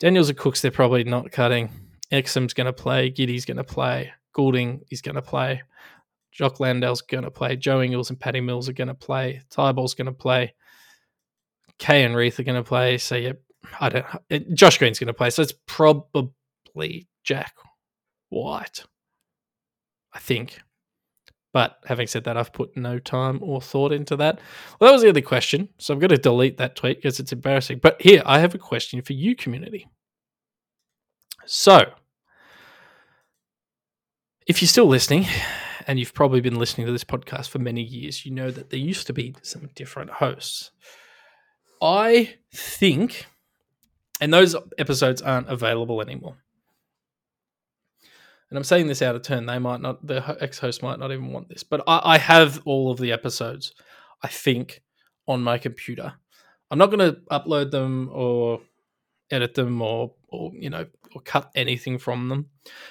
Daniels 0.00 0.28
and 0.28 0.38
Cooks, 0.38 0.60
they're 0.60 0.70
probably 0.70 1.04
not 1.04 1.30
cutting. 1.30 1.70
Exum's 2.10 2.54
going 2.54 2.66
to 2.66 2.72
play. 2.72 3.10
Giddey's 3.10 3.44
going 3.44 3.56
to 3.56 3.64
play. 3.64 4.12
Goulding 4.32 4.82
is 4.90 5.00
going 5.00 5.14
to 5.14 5.22
play. 5.22 5.62
Jock 6.32 6.58
Landale's 6.58 7.02
going 7.02 7.24
to 7.24 7.30
play. 7.30 7.56
Joe 7.56 7.82
Ingles 7.82 8.10
and 8.10 8.18
Paddy 8.18 8.40
Mills 8.40 8.68
are 8.68 8.72
going 8.72 8.88
to 8.88 8.94
play. 8.94 9.42
Thybulle's 9.50 9.94
going 9.94 10.06
to 10.06 10.12
play. 10.12 10.54
Kay 11.78 12.04
and 12.04 12.16
Reith 12.16 12.40
are 12.40 12.44
going 12.44 12.62
to 12.62 12.66
play. 12.66 12.98
So 12.98 13.16
yeah, 13.16 13.32
I 13.80 13.88
don't. 13.88 14.54
Josh 14.54 14.78
Green's 14.78 14.98
going 14.98 15.08
to 15.08 15.14
play. 15.14 15.30
So 15.30 15.42
it's 15.42 15.54
probably 15.66 16.30
Jack 17.24 17.54
White. 18.28 18.84
I 20.12 20.18
think. 20.18 20.60
But 21.52 21.78
having 21.84 22.06
said 22.06 22.24
that, 22.24 22.36
I've 22.36 22.52
put 22.52 22.76
no 22.76 22.98
time 22.98 23.38
or 23.42 23.60
thought 23.60 23.92
into 23.92 24.16
that. 24.16 24.40
Well, 24.78 24.88
that 24.88 24.94
was 24.94 25.02
the 25.02 25.10
other 25.10 25.20
question. 25.20 25.68
So 25.78 25.92
I'm 25.92 26.00
going 26.00 26.08
to 26.08 26.16
delete 26.16 26.56
that 26.56 26.76
tweet 26.76 26.98
because 26.98 27.20
it's 27.20 27.32
embarrassing. 27.32 27.80
But 27.82 28.00
here, 28.00 28.22
I 28.24 28.38
have 28.38 28.54
a 28.54 28.58
question 28.58 29.02
for 29.02 29.12
you, 29.12 29.36
community. 29.36 29.86
So, 31.44 31.92
if 34.46 34.62
you're 34.62 34.68
still 34.68 34.86
listening, 34.86 35.26
and 35.86 35.98
you've 35.98 36.14
probably 36.14 36.40
been 36.40 36.58
listening 36.58 36.86
to 36.86 36.92
this 36.92 37.04
podcast 37.04 37.48
for 37.48 37.58
many 37.58 37.82
years, 37.82 38.24
you 38.24 38.32
know 38.32 38.50
that 38.50 38.70
there 38.70 38.78
used 38.78 39.06
to 39.08 39.12
be 39.12 39.34
some 39.42 39.68
different 39.74 40.10
hosts. 40.10 40.70
I 41.80 42.34
think, 42.54 43.26
and 44.20 44.32
those 44.32 44.54
episodes 44.78 45.20
aren't 45.20 45.48
available 45.48 46.00
anymore. 46.00 46.36
And 48.52 48.58
I'm 48.58 48.64
saying 48.64 48.86
this 48.86 49.00
out 49.00 49.16
of 49.16 49.22
turn. 49.22 49.46
They 49.46 49.58
might 49.58 49.80
not, 49.80 50.06
the 50.06 50.36
ex 50.38 50.58
host 50.58 50.82
might 50.82 50.98
not 50.98 51.10
even 51.10 51.32
want 51.32 51.48
this, 51.48 51.62
but 51.62 51.82
I, 51.86 52.00
I 52.04 52.18
have 52.18 52.60
all 52.66 52.90
of 52.90 52.98
the 52.98 53.10
episodes, 53.10 53.72
I 54.22 54.28
think, 54.28 54.82
on 55.26 55.42
my 55.42 55.56
computer. 55.56 56.12
I'm 56.70 56.76
not 56.76 56.90
going 56.90 56.98
to 57.14 57.18
upload 57.30 57.70
them 57.70 58.10
or 58.12 58.60
edit 59.30 59.54
them 59.54 59.80
or, 59.80 60.12
or, 60.28 60.52
you 60.54 60.68
know, 60.68 60.84
or 61.14 61.22
cut 61.22 61.50
anything 61.54 61.96
from 61.96 62.28
them. 62.28 62.50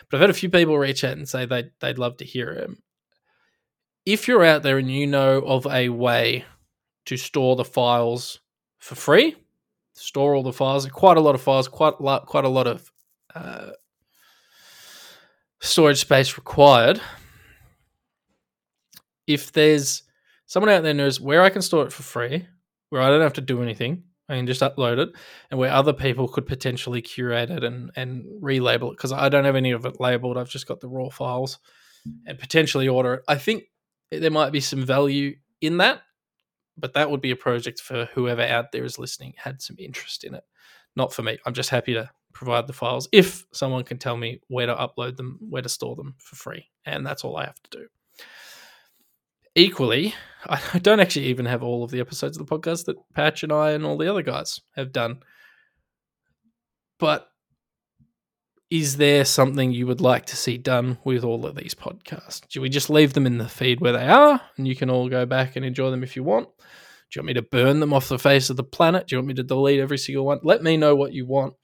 But 0.09 0.17
I've 0.17 0.21
had 0.21 0.29
a 0.31 0.33
few 0.33 0.49
people 0.49 0.79
reach 0.79 1.03
out 1.03 1.17
and 1.17 1.29
say 1.29 1.45
they'd, 1.45 1.69
they'd 1.79 1.99
love 1.99 2.17
to 2.17 2.25
hear 2.25 2.49
it. 2.49 2.71
If 4.03 4.27
you're 4.27 4.43
out 4.43 4.63
there 4.63 4.79
and 4.79 4.89
you 4.89 5.05
know 5.05 5.41
of 5.41 5.67
a 5.67 5.89
way 5.89 6.43
to 7.05 7.17
store 7.17 7.55
the 7.55 7.63
files 7.63 8.39
for 8.79 8.95
free, 8.95 9.35
store 9.93 10.33
all 10.33 10.41
the 10.41 10.51
files, 10.51 10.87
quite 10.87 11.17
a 11.17 11.21
lot 11.21 11.35
of 11.35 11.41
files, 11.43 11.67
quite 11.67 11.99
a 11.99 12.03
lot, 12.03 12.25
quite 12.25 12.45
a 12.45 12.49
lot 12.49 12.65
of 12.65 12.91
uh, 13.35 13.69
storage 15.61 15.99
space 15.99 16.37
required. 16.37 16.99
If 19.27 19.51
there's 19.51 20.03
someone 20.47 20.71
out 20.71 20.83
there 20.83 20.93
knows 20.93 21.21
where 21.21 21.41
I 21.41 21.49
can 21.49 21.61
store 21.61 21.85
it 21.85 21.93
for 21.93 22.03
free, 22.03 22.47
where 22.89 23.01
I 23.01 23.09
don't 23.09 23.21
have 23.21 23.33
to 23.33 23.41
do 23.41 23.61
anything, 23.61 24.03
I 24.27 24.35
can 24.35 24.47
just 24.47 24.61
upload 24.61 24.97
it, 24.97 25.09
and 25.49 25.59
where 25.59 25.71
other 25.71 25.93
people 25.93 26.27
could 26.27 26.45
potentially 26.45 27.01
curate 27.01 27.49
it 27.49 27.63
and 27.63 27.91
and 27.95 28.25
relabel 28.41 28.91
it 28.91 28.97
because 28.97 29.11
I 29.11 29.29
don't 29.29 29.45
have 29.45 29.55
any 29.55 29.71
of 29.71 29.85
it 29.85 29.99
labeled. 29.99 30.37
I've 30.37 30.49
just 30.49 30.67
got 30.67 30.79
the 30.79 30.89
raw 30.89 31.09
files, 31.09 31.59
and 32.25 32.39
potentially 32.39 32.87
order 32.87 33.15
it. 33.15 33.23
I 33.27 33.35
think 33.35 33.63
there 34.11 34.31
might 34.31 34.51
be 34.51 34.59
some 34.59 34.83
value 34.85 35.35
in 35.61 35.77
that, 35.77 36.01
but 36.77 36.93
that 36.93 37.11
would 37.11 37.21
be 37.21 37.31
a 37.31 37.35
project 37.35 37.79
for 37.79 38.09
whoever 38.13 38.41
out 38.41 38.71
there 38.71 38.83
is 38.83 38.99
listening 38.99 39.33
had 39.37 39.61
some 39.61 39.75
interest 39.79 40.23
in 40.23 40.33
it. 40.33 40.43
Not 40.95 41.13
for 41.13 41.21
me. 41.21 41.37
I'm 41.45 41.53
just 41.53 41.69
happy 41.69 41.93
to 41.93 42.09
provide 42.33 42.67
the 42.67 42.73
files 42.73 43.07
if 43.11 43.45
someone 43.53 43.83
can 43.83 43.97
tell 43.97 44.17
me 44.17 44.41
where 44.47 44.65
to 44.65 44.75
upload 44.75 45.17
them, 45.17 45.37
where 45.41 45.61
to 45.61 45.69
store 45.69 45.95
them 45.95 46.15
for 46.19 46.35
free. 46.35 46.67
And 46.85 47.05
that's 47.05 47.23
all 47.23 47.37
I 47.37 47.45
have 47.45 47.61
to 47.63 47.77
do. 47.77 47.87
Equally, 49.55 50.13
I 50.45 50.79
don't 50.79 50.99
actually 50.99 51.25
even 51.27 51.45
have 51.45 51.63
all 51.63 51.83
of 51.83 51.91
the 51.91 51.99
episodes 51.99 52.37
of 52.37 52.45
the 52.45 52.57
podcast 52.57 52.85
that 52.85 52.97
Patch 53.13 53.43
and 53.43 53.51
I 53.51 53.71
and 53.71 53.85
all 53.85 53.97
the 53.97 54.09
other 54.09 54.23
guys 54.23 54.61
have 54.75 54.91
done. 54.91 55.19
But 56.99 57.27
is 58.71 58.95
there 58.95 59.25
something 59.25 59.73
you 59.73 59.85
would 59.85 59.99
like 59.99 60.27
to 60.27 60.37
see 60.37 60.57
done 60.57 60.97
with 61.03 61.25
all 61.25 61.45
of 61.45 61.55
these 61.55 61.75
podcasts? 61.75 62.47
Do 62.47 62.61
we 62.61 62.69
just 62.69 62.89
leave 62.89 63.11
them 63.13 63.27
in 63.27 63.37
the 63.37 63.49
feed 63.49 63.81
where 63.81 63.91
they 63.91 64.07
are 64.07 64.39
and 64.55 64.65
you 64.65 64.77
can 64.77 64.89
all 64.89 65.09
go 65.09 65.25
back 65.25 65.57
and 65.57 65.65
enjoy 65.65 65.91
them 65.91 66.03
if 66.03 66.15
you 66.15 66.23
want? 66.23 66.47
Do 67.11 67.17
you 67.17 67.21
want 67.21 67.27
me 67.27 67.33
to 67.33 67.41
burn 67.41 67.81
them 67.81 67.91
off 67.91 68.07
the 68.07 68.17
face 68.17 68.49
of 68.49 68.55
the 68.55 68.63
planet? 68.63 69.07
Do 69.07 69.15
you 69.15 69.19
want 69.19 69.27
me 69.27 69.33
to 69.33 69.43
delete 69.43 69.81
every 69.81 69.97
single 69.97 70.25
one? 70.25 70.39
Let 70.43 70.63
me 70.63 70.77
know 70.77 70.95
what 70.95 71.11
you 71.11 71.25
want. 71.25 71.55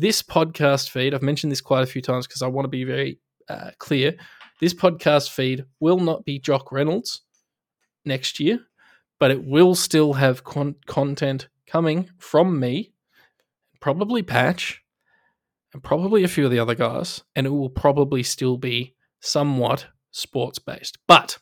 This 0.00 0.22
podcast 0.22 0.88
feed, 0.88 1.12
I've 1.12 1.20
mentioned 1.20 1.52
this 1.52 1.60
quite 1.60 1.82
a 1.82 1.86
few 1.86 2.00
times 2.00 2.26
because 2.26 2.40
I 2.40 2.46
want 2.46 2.64
to 2.64 2.70
be 2.70 2.84
very 2.84 3.18
uh, 3.50 3.72
clear. 3.76 4.16
This 4.58 4.72
podcast 4.72 5.28
feed 5.28 5.66
will 5.78 5.98
not 5.98 6.24
be 6.24 6.38
Jock 6.38 6.72
Reynolds 6.72 7.20
next 8.06 8.40
year, 8.40 8.60
but 9.18 9.30
it 9.30 9.44
will 9.44 9.74
still 9.74 10.14
have 10.14 10.42
con- 10.42 10.76
content 10.86 11.48
coming 11.66 12.08
from 12.16 12.58
me, 12.58 12.94
probably 13.80 14.22
Patch, 14.22 14.80
and 15.74 15.82
probably 15.82 16.24
a 16.24 16.28
few 16.28 16.46
of 16.46 16.50
the 16.50 16.60
other 16.60 16.74
guys, 16.74 17.22
and 17.36 17.46
it 17.46 17.50
will 17.50 17.68
probably 17.68 18.22
still 18.22 18.56
be 18.56 18.94
somewhat 19.20 19.88
sports 20.12 20.58
based. 20.58 20.96
But 21.06 21.36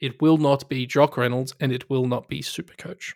it 0.00 0.22
will 0.22 0.38
not 0.38 0.70
be 0.70 0.86
Jock 0.86 1.18
Reynolds 1.18 1.54
and 1.60 1.70
it 1.70 1.90
will 1.90 2.06
not 2.06 2.28
be 2.28 2.40
Supercoach. 2.40 3.12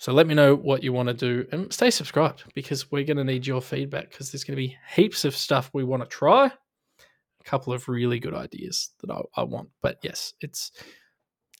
So 0.00 0.14
let 0.14 0.26
me 0.26 0.34
know 0.34 0.56
what 0.56 0.82
you 0.82 0.94
want 0.94 1.08
to 1.08 1.14
do 1.14 1.46
and 1.52 1.70
stay 1.70 1.90
subscribed 1.90 2.44
because 2.54 2.90
we're 2.90 3.04
going 3.04 3.18
to 3.18 3.24
need 3.24 3.46
your 3.46 3.60
feedback 3.60 4.08
because 4.08 4.32
there's 4.32 4.44
going 4.44 4.56
to 4.56 4.62
be 4.62 4.78
heaps 4.94 5.26
of 5.26 5.36
stuff 5.36 5.68
we 5.74 5.84
want 5.84 6.02
to 6.02 6.08
try. 6.08 6.46
A 6.46 7.44
couple 7.44 7.74
of 7.74 7.86
really 7.86 8.18
good 8.18 8.32
ideas 8.32 8.92
that 9.02 9.10
I, 9.10 9.20
I 9.36 9.42
want. 9.42 9.68
But 9.82 9.98
yes, 10.02 10.32
it's 10.40 10.72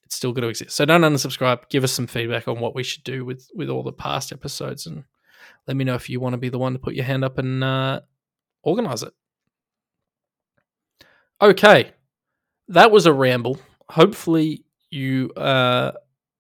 it's 0.07 0.17
still 0.17 0.33
going 0.33 0.45
to 0.45 0.49
exist. 0.49 0.75
So 0.75 0.87
don't 0.87 1.03
unsubscribe. 1.03 1.69
Give 1.69 1.85
us 1.85 1.93
some 1.93 2.07
feedback 2.07 2.49
on 2.49 2.61
what 2.61 2.75
we 2.75 2.83
should 2.83 3.05
do 3.05 3.27
with 3.27 3.47
with 3.55 3.69
all 3.69 3.83
the 3.83 3.93
past 3.93 4.33
episodes, 4.33 4.87
and 4.87 5.05
let 5.69 5.77
me 5.77 5.85
know 5.85 5.95
if 5.95 6.09
you 6.09 6.19
want 6.19 6.33
to 6.33 6.39
be 6.39 6.49
the 6.49 6.59
one 6.59 6.73
to 6.73 6.79
put 6.79 6.95
your 6.95 7.05
hand 7.05 7.23
up 7.23 7.37
and 7.37 7.63
uh, 7.63 8.01
organize 8.63 9.03
it. 9.03 9.13
Okay, 11.43 11.93
that 12.69 12.91
was 12.91 13.05
a 13.05 13.13
ramble. 13.13 13.59
Hopefully 13.91 14.65
you 14.89 15.31
uh, 15.37 15.93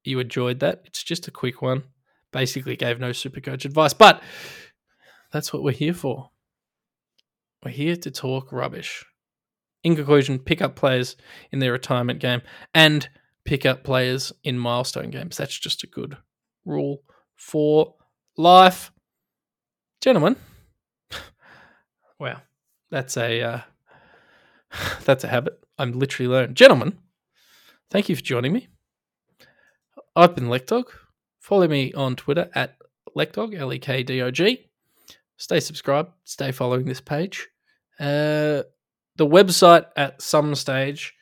you 0.04 0.18
enjoyed 0.18 0.60
that. 0.60 0.82
It's 0.84 1.02
just 1.02 1.28
a 1.28 1.30
quick 1.30 1.62
one. 1.62 1.84
Basically, 2.32 2.76
gave 2.76 3.00
no 3.00 3.12
super 3.12 3.40
coach 3.40 3.64
advice, 3.64 3.92
but 3.92 4.22
that's 5.32 5.52
what 5.52 5.62
we're 5.62 5.72
here 5.72 5.94
for. 5.94 6.30
We're 7.64 7.72
here 7.72 7.96
to 7.96 8.10
talk 8.10 8.52
rubbish. 8.52 9.04
In 9.82 9.96
conclusion, 9.96 10.38
pick 10.38 10.62
up 10.62 10.76
players 10.76 11.16
in 11.52 11.58
their 11.58 11.72
retirement 11.72 12.20
game 12.20 12.42
and 12.74 13.08
pick 13.44 13.66
up 13.66 13.82
players 13.82 14.32
in 14.44 14.58
milestone 14.58 15.10
games. 15.10 15.36
That's 15.36 15.58
just 15.58 15.82
a 15.82 15.86
good 15.86 16.16
rule 16.64 17.02
for 17.36 17.94
life. 18.36 18.92
Gentlemen, 20.00 20.36
wow, 22.18 22.42
that's 22.90 23.16
a 23.16 23.42
uh, 23.42 23.60
that's 25.04 25.24
a 25.24 25.28
habit 25.28 25.58
I'm 25.78 25.92
literally 25.92 26.28
learned. 26.28 26.56
Gentlemen, 26.56 26.98
thank 27.90 28.08
you 28.08 28.16
for 28.16 28.22
joining 28.22 28.52
me. 28.52 28.68
I've 30.16 30.34
been 30.34 30.48
Lekdog. 30.48 30.84
Follow 31.40 31.68
me 31.68 31.92
on 31.92 32.16
Twitter 32.16 32.50
at 32.54 32.76
Lekdog, 33.16 33.58
L 33.58 33.72
E 33.72 33.78
K 33.78 34.02
D 34.02 34.20
O 34.22 34.30
G. 34.30 34.66
Stay 35.36 35.60
subscribed, 35.60 36.10
stay 36.24 36.52
following 36.52 36.84
this 36.84 37.00
page. 37.00 37.48
Uh, 37.98 38.62
the 39.16 39.26
website 39.26 39.86
at 39.96 40.20
some 40.20 40.54
stage 40.54 41.14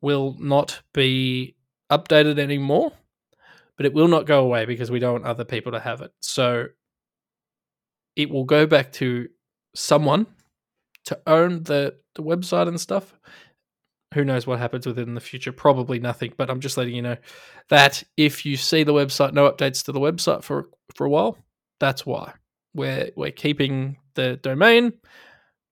will 0.00 0.36
not 0.38 0.80
be 0.92 1.56
updated 1.90 2.38
anymore, 2.38 2.92
but 3.76 3.86
it 3.86 3.92
will 3.92 4.08
not 4.08 4.26
go 4.26 4.42
away 4.44 4.64
because 4.64 4.90
we 4.90 4.98
don't 4.98 5.12
want 5.12 5.24
other 5.24 5.44
people 5.44 5.72
to 5.72 5.80
have 5.80 6.00
it. 6.00 6.12
So 6.20 6.66
it 8.16 8.30
will 8.30 8.44
go 8.44 8.66
back 8.66 8.92
to 8.94 9.28
someone 9.74 10.26
to 11.04 11.20
own 11.26 11.62
the, 11.64 11.96
the 12.14 12.22
website 12.22 12.66
and 12.66 12.80
stuff. 12.80 13.14
Who 14.14 14.24
knows 14.24 14.46
what 14.46 14.58
happens 14.58 14.86
with 14.86 14.98
it 14.98 15.08
in 15.08 15.14
the 15.14 15.20
future? 15.20 15.52
Probably 15.52 15.98
nothing, 15.98 16.32
but 16.36 16.48
I'm 16.48 16.60
just 16.60 16.76
letting 16.76 16.94
you 16.94 17.02
know 17.02 17.16
that 17.68 18.02
if 18.16 18.46
you 18.46 18.56
see 18.56 18.84
the 18.84 18.92
website, 18.92 19.32
no 19.32 19.50
updates 19.50 19.84
to 19.84 19.92
the 19.92 20.00
website 20.00 20.42
for 20.42 20.68
for 20.94 21.04
a 21.04 21.10
while, 21.10 21.36
that's 21.80 22.06
why. 22.06 22.32
We're 22.74 23.10
we're 23.16 23.32
keeping 23.32 23.98
the 24.14 24.36
domain, 24.36 24.92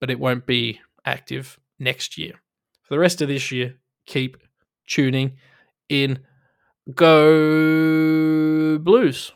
but 0.00 0.10
it 0.10 0.18
won't 0.18 0.46
be 0.46 0.80
active 1.04 1.58
next 1.78 2.18
year. 2.18 2.32
For 2.82 2.94
the 2.94 2.98
rest 2.98 3.22
of 3.22 3.28
this 3.28 3.50
year, 3.52 3.76
keep 4.06 4.36
tuning 4.86 5.38
in. 5.88 6.18
Go 6.94 8.78
Blues. 8.78 9.32